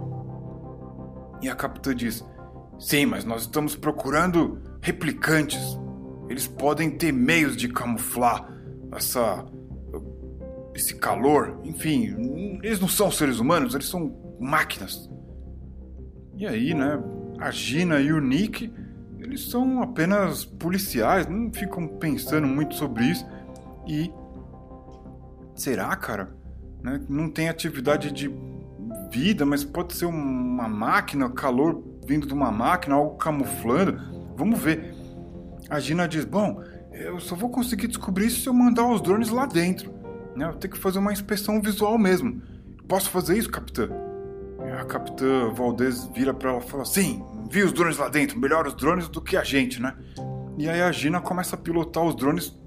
[1.41, 2.25] E a capitã diz:
[2.79, 5.79] Sim, mas nós estamos procurando replicantes.
[6.29, 8.49] Eles podem ter meios de camuflar
[8.91, 9.45] essa
[10.73, 11.59] esse calor.
[11.63, 15.09] Enfim, eles não são seres humanos, eles são máquinas.
[16.35, 17.01] E aí, né,
[17.39, 18.71] a Gina e o Nick,
[19.19, 23.25] eles são apenas policiais, não ficam pensando muito sobre isso.
[23.87, 24.11] E
[25.55, 26.35] será, cara?
[26.81, 27.01] Né?
[27.07, 28.31] Não tem atividade de
[29.09, 33.99] vida, mas pode ser uma máquina, calor vindo de uma máquina, algo camuflando.
[34.35, 34.93] Vamos ver.
[35.69, 39.29] A Gina diz: Bom, eu só vou conseguir descobrir isso se eu mandar os drones
[39.29, 39.93] lá dentro.
[40.35, 40.45] Né?
[40.45, 42.41] Eu tenho que fazer uma inspeção visual mesmo.
[42.87, 43.89] Posso fazer isso, capitã?
[44.79, 48.65] A capitã Valdez vira para ela e fala: Sim, vi os drones lá dentro, melhor
[48.65, 49.95] os drones do que a gente, né?
[50.57, 52.57] E aí a Gina começa a pilotar os drones,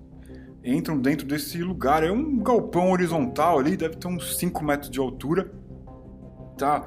[0.64, 2.02] entram dentro desse lugar.
[2.02, 5.50] É um galpão horizontal ali, deve ter uns 5 metros de altura.
[6.58, 6.80] Tá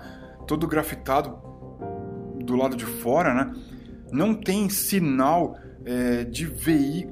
[0.47, 1.37] todo grafitado
[2.43, 3.53] do lado de fora, né?
[4.11, 6.45] Não tem sinal é, de,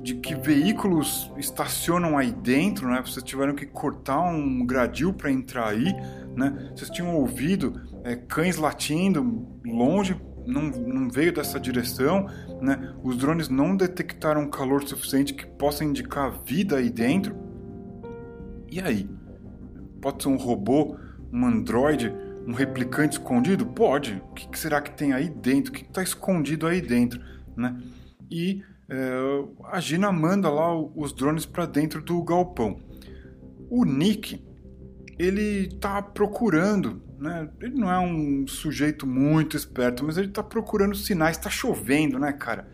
[0.02, 3.02] de que veículos estacionam aí dentro, né?
[3.06, 5.94] Vocês tiveram que cortar um gradil para entrar aí,
[6.36, 6.72] né?
[6.76, 12.28] Vocês tinham ouvido é, cães latindo longe, não, não veio dessa direção,
[12.62, 12.94] né?
[13.04, 17.36] Os drones não detectaram calor suficiente que possa indicar vida aí dentro.
[18.70, 19.10] E aí?
[20.02, 20.98] Pode ser um robô,
[21.32, 22.14] um androide,
[22.46, 23.66] um replicante escondido?
[23.66, 24.22] Pode.
[24.32, 25.72] O que, que será que tem aí dentro?
[25.72, 27.22] O que está escondido aí dentro,
[27.56, 27.76] né?
[28.30, 29.18] E é,
[29.66, 32.80] a Gina manda lá os drones para dentro do galpão.
[33.70, 34.44] O Nick,
[35.18, 37.50] ele tá procurando né?
[37.62, 42.32] Ele não é um sujeito muito esperto, mas ele tá procurando sinais, tá chovendo, né,
[42.32, 42.68] cara?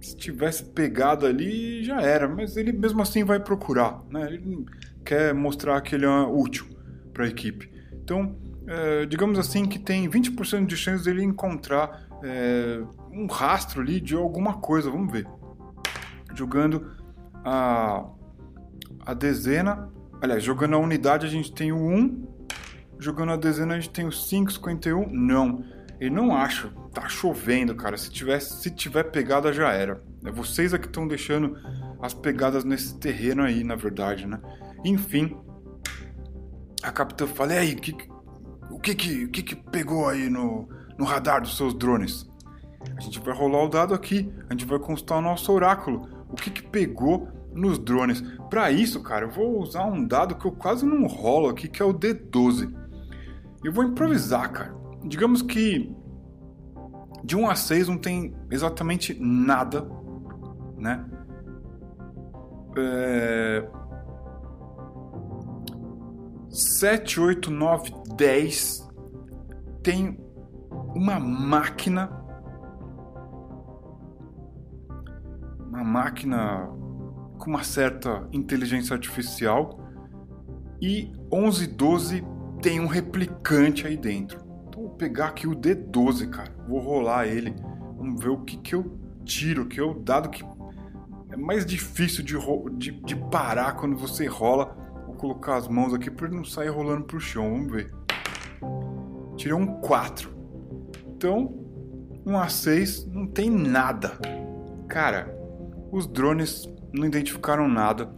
[0.00, 4.32] Se tivesse pegado ali, já era, mas ele mesmo assim vai procurar, né?
[4.32, 4.64] Ele
[5.04, 6.66] quer mostrar que ele é útil
[7.12, 7.70] para a equipe.
[7.92, 8.36] Então,
[8.66, 12.82] é, digamos assim que tem 20% de chance dele encontrar é,
[13.12, 15.26] um rastro ali de alguma coisa, vamos ver.
[16.34, 16.92] Jogando
[17.44, 18.04] a,
[19.04, 19.90] a dezena,
[20.20, 22.38] aliás, jogando a unidade a gente tem o 1,
[23.00, 25.08] Jogando a dezena a gente tem o 5,51.
[25.10, 25.64] Não,
[26.00, 26.72] ele não acha.
[26.92, 27.96] Tá chovendo, cara.
[27.96, 30.02] Se tiver, se tiver pegada já era.
[30.24, 31.56] É vocês é que estão deixando
[32.02, 34.40] as pegadas nesse terreno aí, na verdade, né?
[34.84, 35.36] Enfim,
[36.82, 37.96] a capitã fala: e aí, que,
[38.68, 40.68] o que que, o que que pegou aí no,
[40.98, 42.28] no radar dos seus drones?
[42.96, 46.08] A gente vai rolar o dado aqui, a gente vai consultar o nosso oráculo.
[46.30, 48.20] O que que pegou nos drones?
[48.50, 51.82] Para isso, cara, eu vou usar um dado que eu quase não rolo aqui, que
[51.82, 52.72] é o D12.
[53.64, 54.74] Eu vou improvisar, cara.
[55.04, 55.94] Digamos que
[57.24, 59.88] de 1 a 6 não tem exatamente nada,
[60.76, 61.04] né?
[62.76, 63.68] É...
[66.50, 68.88] 7, 8, 9, 10
[69.82, 70.18] tem
[70.94, 72.17] uma máquina
[75.78, 76.68] uma máquina
[77.38, 79.78] com uma certa inteligência artificial
[80.80, 82.24] e 11, 12
[82.60, 84.40] tem um replicante aí dentro.
[84.68, 86.52] Então vou pegar aqui o D12, cara.
[86.68, 87.54] Vou rolar ele.
[87.96, 90.44] Vamos ver o que, que eu tiro, que eu dado que
[91.30, 92.36] é mais difícil de,
[92.76, 94.76] de, de parar quando você rola.
[95.06, 97.50] Vou colocar as mãos aqui para ele não sair rolando pro chão.
[97.50, 97.94] Vamos ver.
[99.36, 100.36] Tirei um 4.
[101.06, 101.54] Então,
[102.26, 104.18] um A6 não tem nada.
[104.88, 105.37] Cara,
[105.90, 108.10] os drones não identificaram nada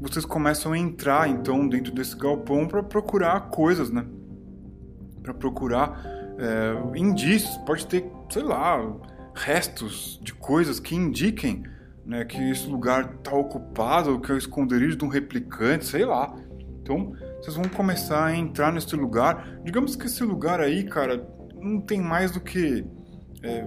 [0.00, 4.04] vocês começam a entrar então dentro desse galpão para procurar coisas, né?
[5.22, 6.04] Para procurar
[6.38, 8.78] é, indícios, pode ter, sei lá,
[9.34, 11.64] restos de coisas que indiquem
[12.04, 16.32] né, que esse lugar está ocupado, que é o esconderijo de um replicante, sei lá.
[16.80, 19.60] Então, vocês vão começar a entrar nesse lugar.
[19.64, 22.86] Digamos que esse lugar aí, cara, não tem mais do que
[23.42, 23.66] é,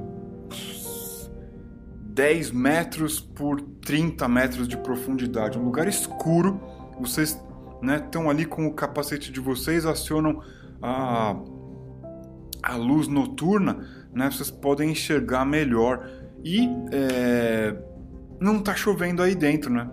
[2.19, 6.59] 10 metros por 30 metros de profundidade, um lugar escuro.
[6.99, 7.29] Vocês
[7.81, 10.43] estão né, ali com o capacete de vocês, acionam
[10.81, 11.33] a,
[12.61, 16.09] a luz noturna, né, vocês podem enxergar melhor.
[16.43, 17.73] E é,
[18.37, 19.89] não está chovendo aí dentro, né?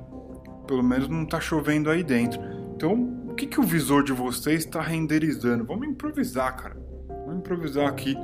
[0.67, 2.41] Pelo menos não está chovendo aí dentro.
[2.75, 5.65] Então, que, que o visor de vocês está renderizando?
[5.65, 6.77] Vamos improvisar, cara.
[7.09, 8.17] Vamos improvisar aqui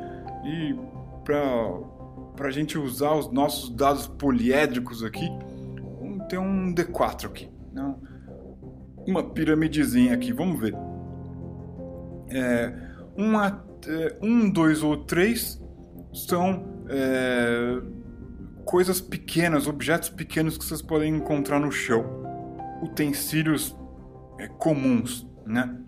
[0.44, 0.74] e
[1.22, 1.40] para
[2.40, 5.28] a gente usar os nossos dados poliédricos aqui,
[6.00, 7.50] vamos ter um D4 aqui.
[7.72, 8.00] Não,
[9.06, 10.74] uma piramidezinha aqui, vamos ver.
[12.30, 12.72] É,
[13.16, 15.62] uma, é, um, dois ou três
[16.12, 17.80] são é,
[18.64, 22.04] coisas pequenas, objetos pequenos que vocês podem encontrar no chão,
[22.82, 23.76] utensílios
[24.38, 25.78] é, comuns, né?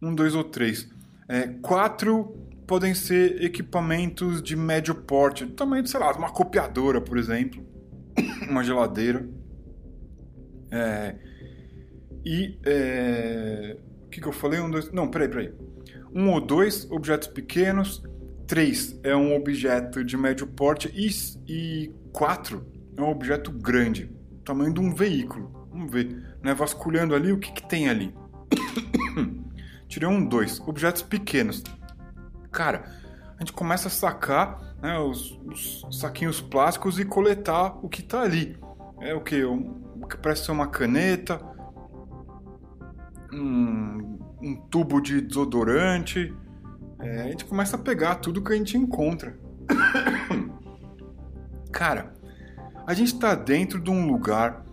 [0.00, 0.88] Um, dois ou três.
[1.28, 7.16] É, quatro podem ser equipamentos de médio porte, tamanho de, sei lá, uma copiadora, por
[7.16, 7.66] exemplo,
[8.48, 9.26] uma geladeira.
[10.70, 11.16] É,
[12.24, 12.58] e.
[12.64, 14.60] É, o que, que eu falei?
[14.60, 14.92] Um, dois.
[14.92, 15.52] Não, peraí, peraí.
[16.14, 18.02] Um ou dois objetos pequenos.
[18.46, 20.90] Três é um objeto de médio porte.
[20.94, 21.08] E,
[21.50, 24.10] e quatro é um objeto grande,
[24.44, 25.68] tamanho de um veículo.
[25.70, 26.36] Vamos ver.
[26.42, 26.54] Né?
[26.54, 28.14] Vasculhando ali, o que, que tem ali?
[29.88, 30.60] Tirei um, dois.
[30.60, 31.62] Objetos pequenos.
[32.58, 32.82] Cara,
[33.36, 38.22] a gente começa a sacar né, os, os, saquinhos plásticos e coletar o que tá
[38.22, 38.58] ali.
[39.00, 39.44] É o que?
[39.44, 41.40] Um, que parece ser uma caneta,
[43.32, 46.34] um, um tubo de desodorante.
[46.98, 49.38] É, a gente começa a pegar tudo que a gente encontra.
[51.70, 52.12] Cara,
[52.88, 54.64] a gente está dentro de um lugar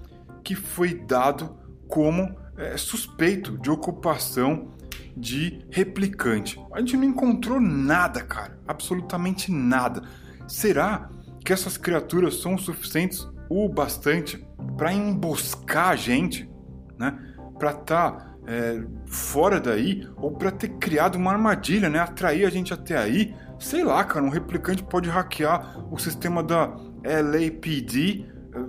[0.43, 1.55] que foi dado
[1.87, 4.73] como é, suspeito de ocupação
[5.15, 6.59] de replicante.
[6.73, 8.59] A gente não encontrou nada, cara.
[8.67, 10.03] Absolutamente nada.
[10.47, 11.09] Será
[11.43, 14.45] que essas criaturas são suficientes o bastante
[14.77, 16.49] para emboscar a gente,
[16.97, 17.17] né?
[17.57, 21.99] Para estar tá, é, fora daí ou para ter criado uma armadilha, né?
[21.99, 23.33] Atrair a gente até aí.
[23.59, 26.75] Sei lá, cara, um replicante pode hackear o sistema da
[27.05, 28.59] LAPD, eh,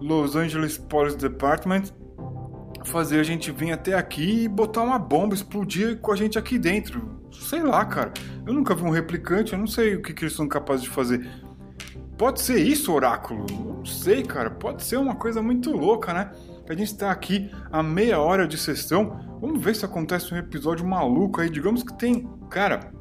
[0.00, 1.92] Los Angeles Police Department,
[2.84, 6.58] fazer a gente vir até aqui e botar uma bomba, explodir com a gente aqui
[6.58, 7.20] dentro.
[7.32, 8.12] Sei lá, cara.
[8.46, 10.90] Eu nunca vi um replicante, eu não sei o que, que eles são capazes de
[10.90, 11.28] fazer.
[12.16, 13.46] Pode ser isso, oráculo?
[13.50, 14.50] Não sei, cara.
[14.50, 16.30] Pode ser uma coisa muito louca, né?
[16.68, 19.38] A gente está aqui a meia hora de sessão.
[19.40, 21.48] Vamos ver se acontece um episódio maluco aí.
[21.48, 22.92] Digamos que tem, cara,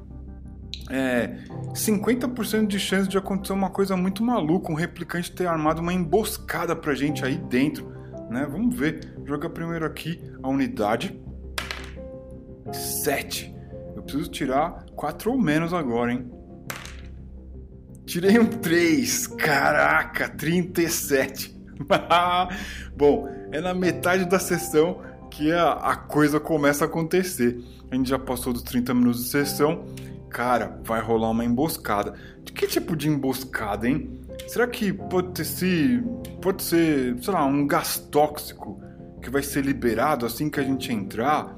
[0.89, 1.37] é,
[1.73, 6.75] 50% de chance de acontecer uma coisa muito maluca, um replicante ter armado uma emboscada
[6.75, 7.98] pra gente aí dentro,
[8.29, 8.47] né?
[8.49, 9.13] Vamos ver.
[9.25, 11.19] Joga primeiro aqui a unidade.
[12.71, 13.55] 7.
[13.95, 16.31] Eu preciso tirar 4 ou menos agora, hein?
[18.05, 19.27] Tirei um 3.
[19.27, 21.57] Caraca, 37.
[22.95, 27.63] Bom, é na metade da sessão que a, a, coisa começa a acontecer.
[27.91, 29.85] A gente já passou dos 30 minutos de sessão.
[30.29, 32.13] Cara, vai rolar uma emboscada.
[32.43, 34.19] De que tipo de emboscada, hein?
[34.49, 36.03] Será que pode ter se
[36.41, 38.81] pode ser, sei lá, um gás tóxico
[39.21, 41.55] que vai ser liberado assim que a gente entrar?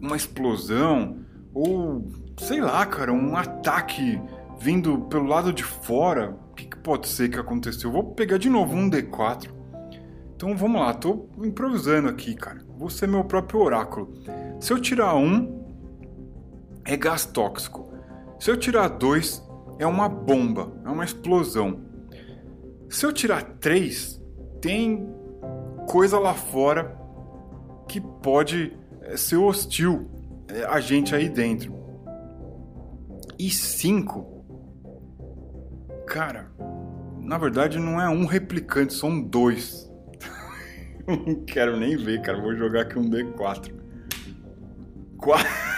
[0.00, 1.18] Uma explosão
[1.52, 2.06] ou
[2.38, 4.18] sei lá, cara, um ataque
[4.58, 7.92] vindo pelo lado de fora, o que, que, pode ser que aconteceu?
[7.92, 9.50] Vou pegar de novo um D4.
[10.34, 12.64] Então vamos lá, tô improvisando aqui, cara.
[12.78, 14.14] Vou ser meu próprio oráculo.
[14.58, 15.62] Se eu tirar um,
[16.86, 17.92] é gás tóxico.
[18.40, 19.43] Se eu tirar dois,
[19.78, 21.80] é uma bomba, é uma explosão.
[22.88, 24.22] Se eu tirar três,
[24.60, 25.08] tem
[25.88, 26.96] coisa lá fora
[27.88, 30.10] que pode eh, ser hostil
[30.48, 31.74] eh, a gente aí dentro.
[33.38, 34.34] E cinco,
[36.06, 36.50] Cara,
[37.18, 39.90] na verdade não é um replicante, são dois.
[41.08, 42.40] não quero nem ver, cara.
[42.40, 43.72] Vou jogar aqui um D4.
[45.16, 45.73] Quatro.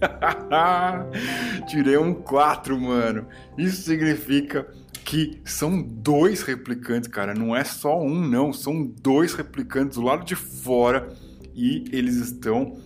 [1.68, 3.26] Tirei um 4, mano.
[3.56, 4.66] Isso significa
[5.04, 7.34] que são dois replicantes, cara.
[7.34, 8.52] Não é só um, não.
[8.52, 11.08] São dois replicantes do lado de fora.
[11.54, 12.78] E eles estão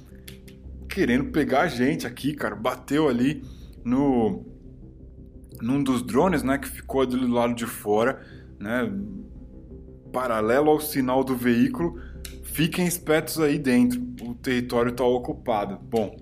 [0.88, 2.54] querendo pegar a gente aqui, cara.
[2.54, 3.42] Bateu ali
[3.84, 4.44] no
[5.60, 8.20] num dos drones, né, que ficou do lado de fora,
[8.60, 8.92] né,
[10.12, 11.98] paralelo ao sinal do veículo,
[12.42, 15.78] fiquem espertos aí dentro, o território está ocupado.
[15.82, 16.16] Bom,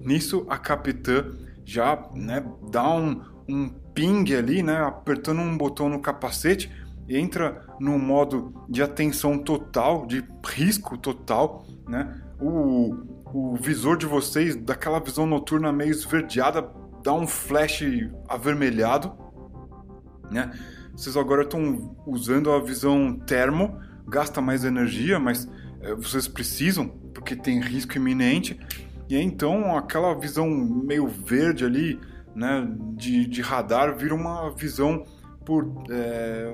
[0.00, 1.32] nisso a capitã
[1.64, 6.70] já né, dá um, um ping ali, né, apertando um botão no capacete,
[7.08, 12.20] entra no modo de atenção total, de risco total, né?
[12.40, 12.94] O,
[13.32, 16.68] o visor de vocês, daquela visão noturna meio esverdeada,
[17.02, 17.82] dá um flash
[18.28, 19.12] avermelhado,
[20.30, 20.50] né?
[20.92, 23.78] Vocês agora estão usando a visão termo,
[24.08, 25.48] gasta mais energia, mas
[25.80, 28.58] é, vocês precisam porque tem risco iminente.
[29.08, 32.00] E aí, então aquela visão meio verde ali,
[32.34, 35.04] né, de, de radar, vira uma visão
[35.44, 36.52] por é,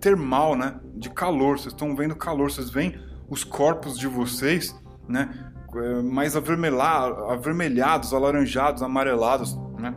[0.00, 1.58] termal, né, de calor.
[1.58, 2.98] Vocês estão vendo calor, vocês veem
[3.28, 4.76] os corpos de vocês,
[5.08, 5.52] né?
[5.72, 9.94] É, mais avermelhados, alaranjados, amarelados, né?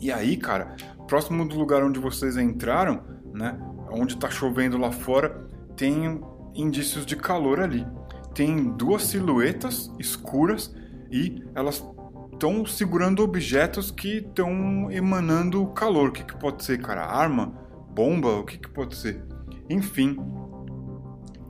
[0.00, 0.74] E aí, cara,
[1.06, 3.02] próximo do lugar onde vocês entraram,
[3.34, 3.58] né?
[3.90, 5.46] Onde tá chovendo lá fora,
[5.76, 6.18] tem
[6.54, 7.86] indícios de calor ali.
[8.36, 10.70] Tem duas silhuetas escuras
[11.10, 11.82] e elas
[12.30, 16.10] estão segurando objetos que estão emanando calor.
[16.10, 17.06] O que, que pode ser, cara?
[17.06, 17.54] Arma?
[17.94, 18.36] Bomba?
[18.36, 19.24] O que, que pode ser?
[19.70, 20.18] Enfim,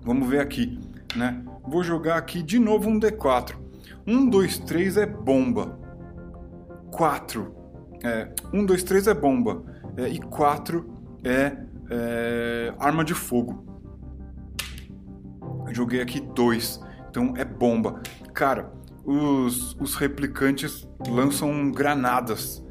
[0.05, 0.78] vamos ver aqui,
[1.16, 1.45] né?
[1.66, 3.57] Vou jogar aqui de novo um D4.
[4.07, 5.80] 1, 2, 3 é bomba.
[6.93, 7.53] 4.
[8.05, 9.64] É, 1, 2, 3 é bomba.
[9.97, 10.89] É, e 4
[11.24, 11.57] é,
[11.91, 13.65] é arma de fogo.
[15.76, 16.80] Joguei aqui 2.
[17.10, 18.00] Então é bomba.
[18.32, 18.72] Cara,
[19.04, 22.64] os, os replicantes lançam granadas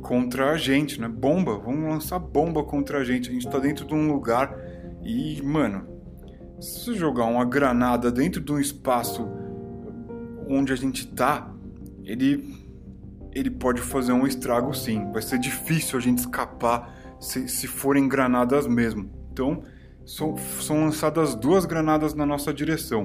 [0.00, 1.08] contra a gente, né?
[1.08, 1.58] Bomba.
[1.58, 3.30] Vamos lançar bomba contra a gente.
[3.30, 4.56] A gente tá dentro de um lugar
[5.02, 5.88] e, mano,
[6.60, 9.28] se jogar uma granada dentro de um espaço
[10.48, 11.52] onde a gente tá,
[12.04, 12.62] ele
[13.34, 15.10] ele pode fazer um estrago sim.
[15.10, 19.10] Vai ser difícil a gente escapar se, se forem granadas mesmo.
[19.32, 19.64] Então,
[20.04, 23.04] são, são lançadas duas granadas na nossa direção.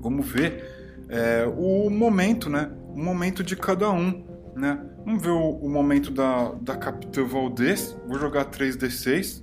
[0.00, 2.70] Vamos ver é, o momento, né?
[2.94, 4.24] O momento de cada um,
[4.54, 4.80] né?
[5.04, 7.96] Vamos ver o, o momento da, da Capitã Valdez.
[8.06, 9.40] Vou jogar 3d6.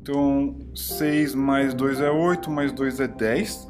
[0.00, 3.68] Então, 6 mais 2 é 8, mais 2 é 10.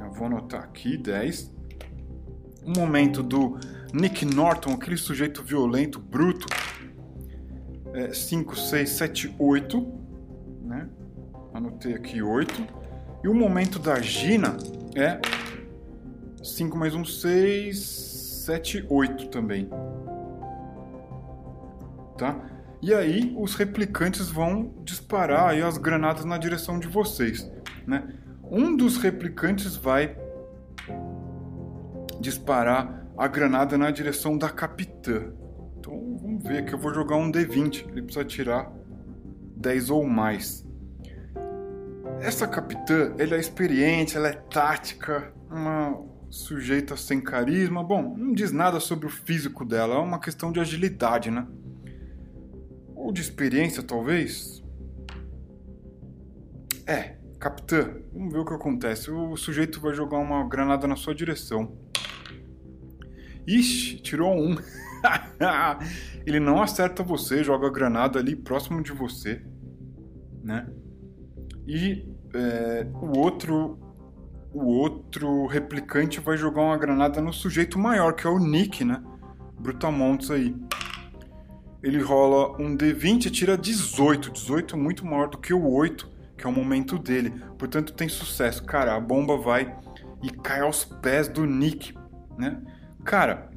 [0.00, 1.52] Eu vou anotar aqui, 10.
[2.64, 3.58] O momento do
[3.92, 6.46] Nick Norton, aquele sujeito violento, bruto.
[7.94, 10.07] É 5, 6, 7, 8.
[10.68, 10.86] Né?
[11.54, 12.66] Anotei aqui 8.
[13.24, 14.56] E o momento da Gina
[14.94, 15.18] é
[16.44, 17.78] 5 mais 1, 6,
[18.44, 19.68] 7, 8 também.
[22.18, 22.38] Tá?
[22.82, 27.50] E aí os replicantes vão disparar aí as granadas na direção de vocês,
[27.86, 28.06] né?
[28.50, 30.16] Um dos replicantes vai
[32.20, 35.32] disparar a granada na direção da capitã.
[35.78, 37.88] Então vamos ver que eu vou jogar um D20.
[37.90, 38.72] Ele precisa tirar
[39.58, 40.66] 10 ou mais.
[42.20, 46.00] Essa capitã, ela é experiente, ela é tática, uma
[46.30, 47.82] sujeita sem carisma.
[47.82, 51.46] Bom, não diz nada sobre o físico dela, é uma questão de agilidade, né?
[52.94, 54.62] Ou de experiência, talvez?
[56.86, 59.10] É, capitã, vamos ver o que acontece.
[59.10, 61.76] O sujeito vai jogar uma granada na sua direção.
[63.46, 64.56] Ixi, tirou um.
[66.26, 69.42] Ele não acerta você, joga a granada ali próximo de você,
[70.42, 70.66] né?
[71.66, 73.78] E é, o outro
[74.52, 79.02] o outro replicante vai jogar uma granada no sujeito maior, que é o Nick, né?
[79.60, 80.54] Brutamontes aí
[81.82, 84.32] ele rola um D20 e tira 18.
[84.32, 87.30] 18 é muito maior do que o 8, que é o momento dele.
[87.56, 88.64] Portanto, tem sucesso.
[88.64, 89.76] Cara, a bomba vai
[90.22, 91.94] e cai aos pés do Nick,
[92.36, 92.60] né?
[93.04, 93.47] Cara,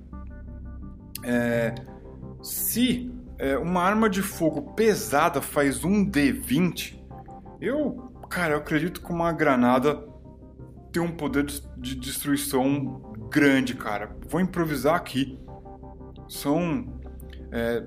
[1.23, 1.75] é,
[2.41, 6.99] se é, uma arma de fogo pesada faz um D20,
[7.59, 10.07] eu, cara, eu acredito que uma granada
[10.91, 11.45] tem um poder
[11.77, 14.15] de destruição grande, cara.
[14.27, 15.39] Vou improvisar aqui.
[16.27, 16.99] São
[17.51, 17.85] é,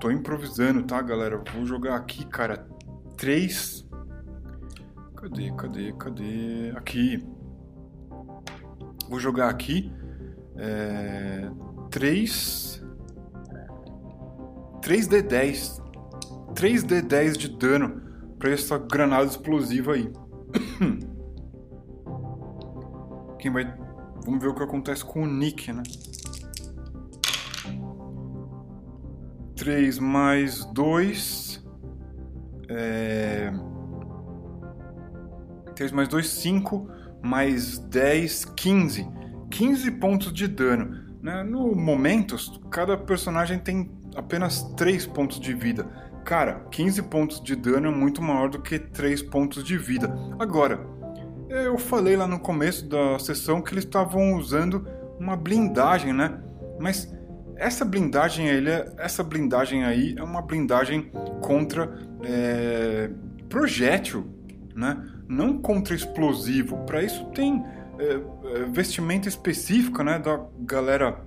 [0.00, 1.42] Tô improvisando, tá, galera?
[1.52, 2.68] Vou jogar aqui, cara.
[3.16, 3.84] Três.
[5.16, 6.72] Cadê, cadê, cadê?
[6.76, 7.26] Aqui.
[9.08, 9.92] Vou jogar aqui.
[10.56, 11.50] É...
[11.90, 12.82] Três.
[14.82, 15.78] 3D10.
[16.54, 18.00] 3D10 de dano
[18.38, 20.10] pra essa granada explosiva aí.
[23.38, 23.64] Quem vai.
[24.24, 25.82] Vamos ver o que acontece com o Nick, né?
[29.56, 31.64] 3 mais 2.
[32.68, 33.50] É...
[35.74, 36.88] 3 mais 2, 5.
[37.22, 39.08] Mais 10, 15.
[39.50, 41.07] 15 pontos de dano.
[41.22, 41.42] Né?
[41.42, 45.86] No Momentos, cada personagem tem apenas 3 pontos de vida.
[46.24, 50.14] Cara, 15 pontos de dano é muito maior do que 3 pontos de vida.
[50.38, 50.86] Agora,
[51.48, 54.86] eu falei lá no começo da sessão que eles estavam usando
[55.18, 56.38] uma blindagem, né?
[56.78, 57.12] Mas
[57.56, 61.10] essa blindagem, ele é, essa blindagem aí é uma blindagem
[61.40, 63.10] contra é,
[63.48, 64.26] projétil,
[64.74, 65.02] né?
[65.28, 66.78] não contra explosivo.
[66.84, 67.64] Para isso tem
[67.98, 71.24] é, é, vestimenta específica né, da galera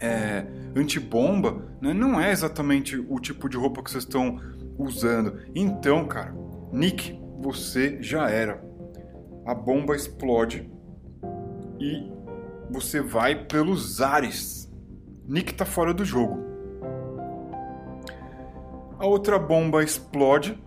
[0.00, 1.62] é, antibomba.
[1.80, 1.92] Né?
[1.92, 4.40] Não é exatamente o tipo de roupa que vocês estão
[4.78, 5.40] usando.
[5.54, 6.34] Então, cara,
[6.72, 8.64] Nick, você já era.
[9.46, 10.68] A bomba explode
[11.78, 12.10] e
[12.70, 14.66] você vai pelos ares
[15.28, 16.38] Nick tá fora do jogo.
[18.98, 20.58] A outra bomba explode,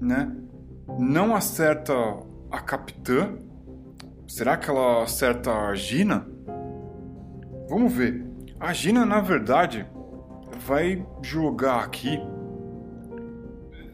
[0.00, 0.34] né?
[0.98, 1.92] não acerta
[2.50, 3.36] a capitã.
[4.26, 6.26] Será que ela acerta a Gina?
[7.68, 8.24] Vamos ver.
[8.58, 9.86] A Gina, na verdade,
[10.66, 12.18] vai jogar aqui.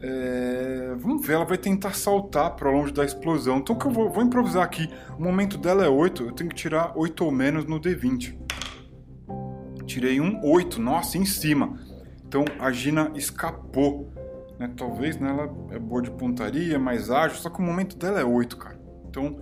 [0.01, 0.95] É...
[0.97, 3.57] Vamos ver, ela vai tentar saltar para longe da explosão.
[3.57, 4.89] Então que eu vou, vou, improvisar aqui.
[5.17, 8.37] O momento dela é 8, eu tenho que tirar 8 ou menos no D20.
[9.85, 11.77] Tirei um 8, nossa, em cima.
[12.25, 14.09] Então a Gina escapou.
[14.57, 14.71] Né?
[14.77, 18.23] Talvez né, ela é boa de pontaria, mais ágil, só que o momento dela é
[18.23, 18.79] 8, cara.
[19.09, 19.39] Então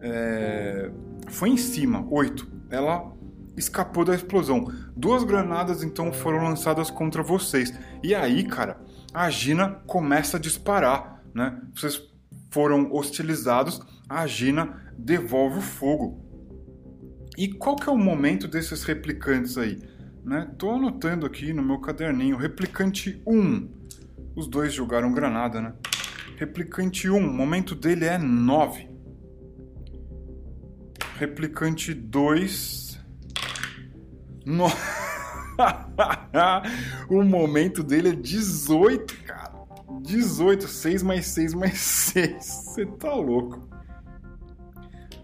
[0.00, 0.90] é...
[1.28, 2.46] foi em cima, 8.
[2.70, 3.12] Ela
[3.56, 4.72] escapou da explosão.
[4.96, 7.72] Duas granadas então foram lançadas contra vocês.
[8.02, 8.80] E aí, cara,
[9.12, 11.60] a Gina começa a disparar, né?
[11.74, 12.02] Vocês
[12.50, 16.30] foram hostilizados, a Gina devolve o fogo.
[17.36, 19.78] E qual que é o momento desses replicantes aí?
[20.24, 20.50] Né?
[20.58, 22.36] Tô anotando aqui no meu caderninho.
[22.36, 23.68] Replicante 1.
[24.36, 25.72] Os dois jogaram granada, né?
[26.36, 28.89] Replicante 1, o momento dele é 9.
[31.20, 32.98] Replicante 2.
[34.46, 34.68] No...
[37.10, 39.52] o momento dele é 18, cara.
[40.00, 42.42] 18, 6 mais 6 mais 6.
[42.42, 43.68] Você tá louco.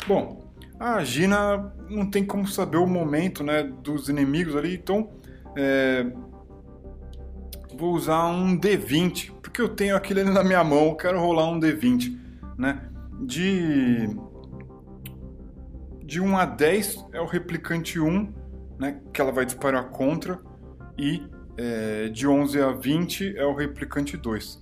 [0.07, 5.09] Bom, a Gina não tem como saber o momento né, dos inimigos ali, então
[5.57, 6.13] é,
[7.75, 11.59] vou usar um D20, porque eu tenho aquele ali na minha mão, quero rolar um
[11.59, 12.19] D20,
[12.59, 12.83] né?
[13.19, 14.11] De,
[16.07, 18.33] de 1 a 10 é o replicante 1,
[18.79, 20.41] né, que ela vai disparar contra,
[20.97, 21.27] e
[21.59, 24.59] é, de 11 a 20 é o replicante 2.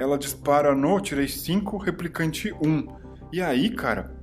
[0.00, 2.86] Ela dispara no, tirei 5, replicante 1.
[3.32, 4.16] E aí, cara,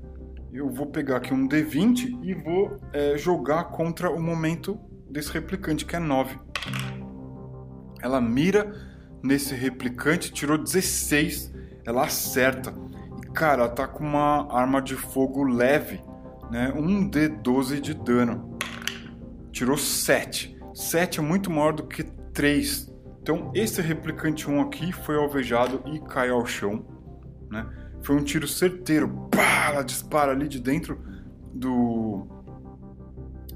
[0.51, 4.79] eu vou pegar aqui um D20 e vou é, jogar contra o momento
[5.09, 6.39] desse replicante, que é 9.
[8.01, 8.73] Ela mira
[9.21, 11.53] nesse replicante, tirou 16,
[11.85, 12.73] ela acerta.
[13.23, 16.01] E, cara, ela tá com uma arma de fogo leve,
[16.51, 16.71] né?
[16.75, 18.57] Um D12 de dano.
[19.51, 20.57] Tirou 7.
[20.73, 22.93] 7 é muito maior do que 3.
[23.21, 26.85] Então, esse replicante 1 aqui foi alvejado e cai ao chão,
[27.49, 27.67] né?
[28.01, 29.27] Foi um tiro certeiro.
[29.31, 31.01] Pá, ela dispara ali de dentro
[31.53, 32.27] do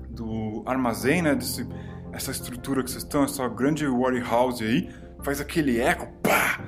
[0.09, 1.35] do armazém, né?
[1.35, 1.65] Desse,
[2.11, 4.89] essa estrutura que vocês estão, essa grande warehouse aí,
[5.23, 6.59] faz aquele eco, pá,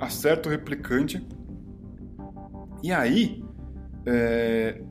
[0.00, 1.26] acerta o replicante.
[2.82, 3.42] E aí,
[4.06, 4.82] é,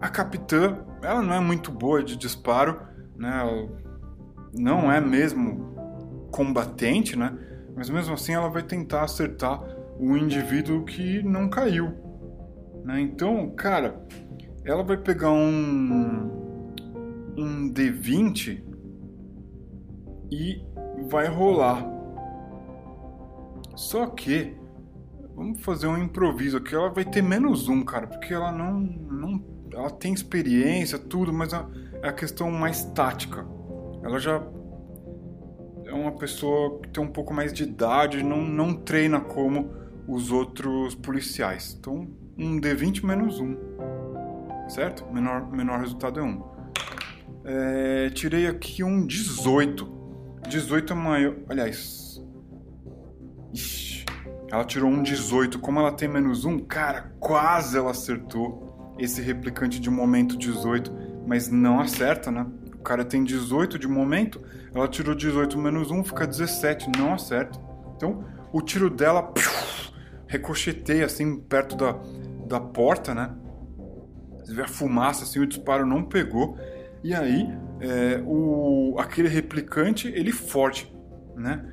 [0.00, 2.80] a capitã, ela não é muito boa de disparo,
[3.16, 3.68] né?
[4.54, 5.74] Não é mesmo
[6.30, 7.36] combatente, né?
[7.76, 9.60] Mas mesmo assim ela vai tentar acertar
[9.98, 11.92] o indivíduo que não caiu.
[12.84, 13.00] Né?
[13.00, 14.00] Então, cara,
[14.64, 16.72] ela vai pegar um,
[17.36, 18.62] um D20
[20.30, 20.62] e
[21.08, 21.84] vai rolar.
[23.74, 24.56] Só que,
[25.34, 26.74] vamos fazer um improviso aqui.
[26.74, 31.52] Ela vai ter menos um, cara, porque ela não, não ela tem experiência, tudo, mas
[31.52, 33.46] é a questão mais tática.
[34.02, 34.42] Ela já
[35.86, 39.70] é uma pessoa que tem um pouco mais de idade, não, não treina como
[40.08, 41.76] os outros policiais.
[41.78, 44.68] Então, um D20 menos 1.
[44.68, 45.06] Certo?
[45.12, 46.42] Menor, menor resultado é 1.
[47.44, 49.96] É, tirei aqui um 18.
[50.48, 51.36] 18 é maior.
[51.48, 52.20] Aliás.
[53.54, 54.04] Ixi,
[54.50, 55.60] ela tirou um 18.
[55.60, 58.67] Como ela tem menos 1, cara, quase ela acertou
[58.98, 60.92] esse replicante de momento 18.
[61.26, 62.46] Mas não acerta, né?
[62.74, 64.40] O cara tem 18 de momento.
[64.74, 66.90] Ela tirou 18 menos 1, fica 17.
[66.96, 67.58] Não acerta.
[67.96, 69.22] Então, o tiro dela.
[69.22, 69.50] Piu,
[71.04, 71.98] assim perto da,
[72.46, 73.34] da porta, né?
[74.48, 76.56] Você vê a fumaça, assim, o disparo não pegou.
[77.02, 77.48] E aí,
[77.80, 80.92] é, o, aquele replicante, ele forte,
[81.36, 81.64] né?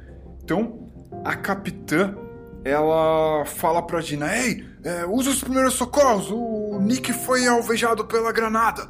[0.44, 0.90] Então,
[1.24, 2.16] a capitã,
[2.64, 8.32] ela fala pra Gina, Ei, é, usa os primeiros socorros, o Nick foi alvejado pela
[8.32, 8.88] granada.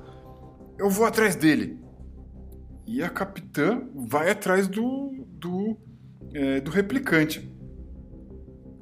[0.78, 1.80] Eu vou atrás dele.
[2.86, 5.78] E a capitã vai atrás do, do,
[6.34, 7.50] é, do replicante.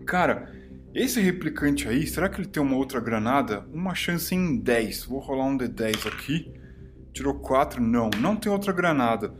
[0.05, 0.51] Cara,
[0.95, 3.65] esse replicante aí, será que ele tem uma outra granada?
[3.71, 5.05] Uma chance em 10.
[5.05, 6.51] Vou rolar um D10 aqui.
[7.13, 7.81] Tirou 4?
[7.81, 9.31] Não, não tem outra granada.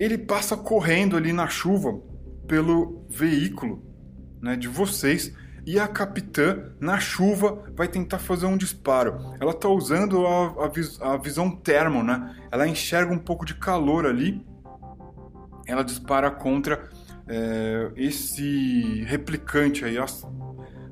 [0.00, 2.00] Ele passa correndo ali na chuva
[2.46, 3.84] pelo veículo
[4.40, 5.34] né, de vocês
[5.68, 9.18] e a capitã, na chuva, vai tentar fazer um disparo.
[9.38, 12.34] Ela está usando a, a, vis, a, visão termo, né?
[12.50, 14.42] Ela enxerga um pouco de calor ali.
[15.66, 16.88] Ela dispara contra
[17.28, 19.96] é, esse replicante aí,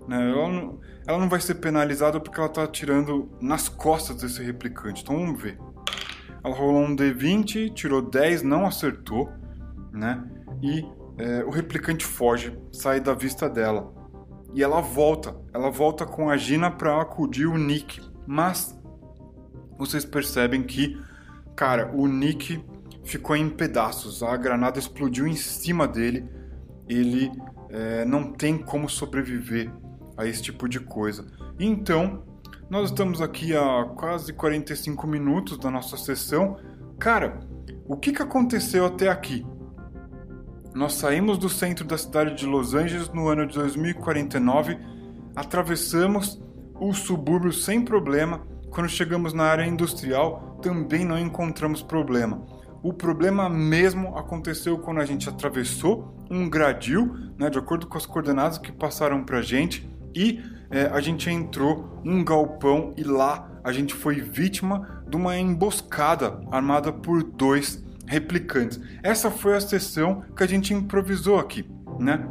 [0.07, 4.43] né, ela, não, ela não vai ser penalizada porque ela está atirando nas costas desse
[4.43, 5.03] replicante.
[5.03, 5.59] Então vamos ver.
[6.45, 9.33] Ela rolou um D20, tirou 10, não acertou,
[9.91, 10.23] né?
[10.63, 10.85] E
[11.17, 13.96] é, o replicante foge, sai da vista dela.
[14.57, 15.37] E ela volta.
[15.53, 18.01] Ela volta com a Gina para acudir o Nick.
[18.27, 18.75] Mas
[19.79, 20.99] vocês percebem que,
[21.55, 22.65] cara, o Nick
[23.05, 24.23] ficou em pedaços.
[24.23, 26.27] A granada explodiu em cima dele.
[26.89, 27.31] Ele
[27.69, 29.71] é, não tem como sobreviver
[30.17, 31.27] a esse tipo de coisa.
[31.61, 32.25] Então,
[32.71, 36.57] nós estamos aqui há quase 45 minutos da nossa sessão.
[36.99, 37.41] Cara,
[37.87, 39.45] o que, que aconteceu até aqui?
[40.77, 44.79] Nós saímos do centro da cidade de Los Angeles no ano de 2049,
[45.35, 46.39] atravessamos
[46.79, 48.43] o subúrbio sem problema.
[48.69, 52.45] Quando chegamos na área industrial, também não encontramos problema.
[52.83, 58.05] O problema mesmo aconteceu quando a gente atravessou um gradil, né, de acordo com as
[58.05, 63.51] coordenadas que passaram para a gente, e é, a gente entrou num galpão e lá
[63.65, 68.81] a gente foi vítima de uma emboscada armada por dois replicantes.
[69.03, 72.27] Essa foi a sessão que a gente improvisou aqui, né?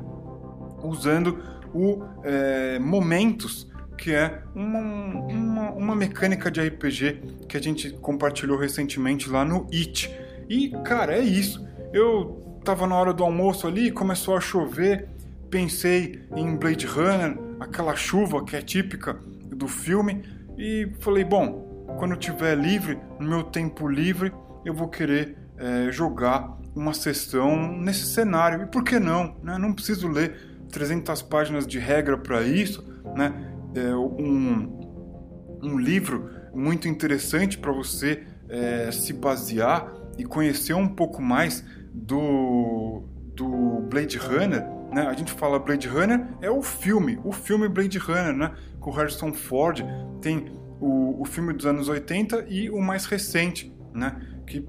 [0.84, 1.40] Usando
[1.74, 8.58] o é, momentos que é uma, uma, uma, mecânica de RPG que a gente compartilhou
[8.58, 10.14] recentemente lá no It.
[10.50, 11.66] E, cara, é isso.
[11.94, 15.08] Eu tava na hora do almoço ali, começou a chover,
[15.50, 19.14] pensei em Blade Runner, aquela chuva que é típica
[19.46, 20.24] do filme,
[20.58, 24.32] e falei, bom, quando tiver livre, no meu tempo livre,
[24.66, 28.64] eu vou querer é, jogar uma sessão nesse cenário.
[28.64, 29.36] E por que não?
[29.42, 29.58] Né?
[29.58, 32.86] Não preciso ler 300 páginas de regra para isso,
[33.16, 33.34] né?
[33.74, 41.22] É um, um livro muito interessante para você é, se basear e conhecer um pouco
[41.22, 43.04] mais do,
[43.36, 45.08] do Blade Runner, né?
[45.08, 48.54] A gente fala Blade Runner é o filme, o filme Blade Runner, né?
[48.80, 49.84] Com Harrison Ford,
[50.22, 54.16] tem o, o filme dos anos 80 e o mais recente, né?
[54.48, 54.66] Que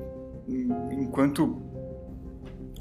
[0.91, 1.63] enquanto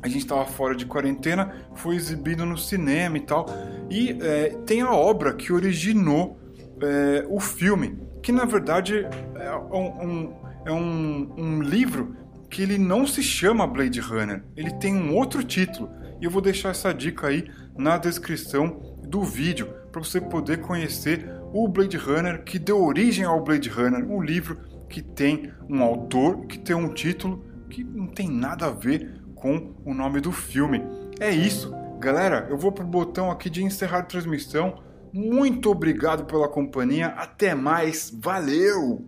[0.02, 3.48] a gente estava fora de quarentena, foi exibido no cinema e tal.
[3.90, 6.38] E é, tem a obra que originou
[6.82, 10.34] é, o filme, que na verdade é um,
[10.66, 12.16] é um, um livro
[12.50, 15.90] que ele não se chama Blade Runner, ele tem um outro título.
[16.22, 21.30] E eu vou deixar essa dica aí na descrição do vídeo para você poder conhecer
[21.54, 24.58] o Blade Runner que deu origem ao Blade Runner, um livro
[24.90, 27.45] que tem um autor, que tem um título
[27.76, 30.82] que não tem nada a ver com o nome do filme.
[31.20, 32.48] É isso, galera.
[32.50, 34.82] Eu vou pro botão aqui de encerrar a transmissão.
[35.12, 37.08] Muito obrigado pela companhia.
[37.08, 38.10] Até mais.
[38.18, 39.06] Valeu!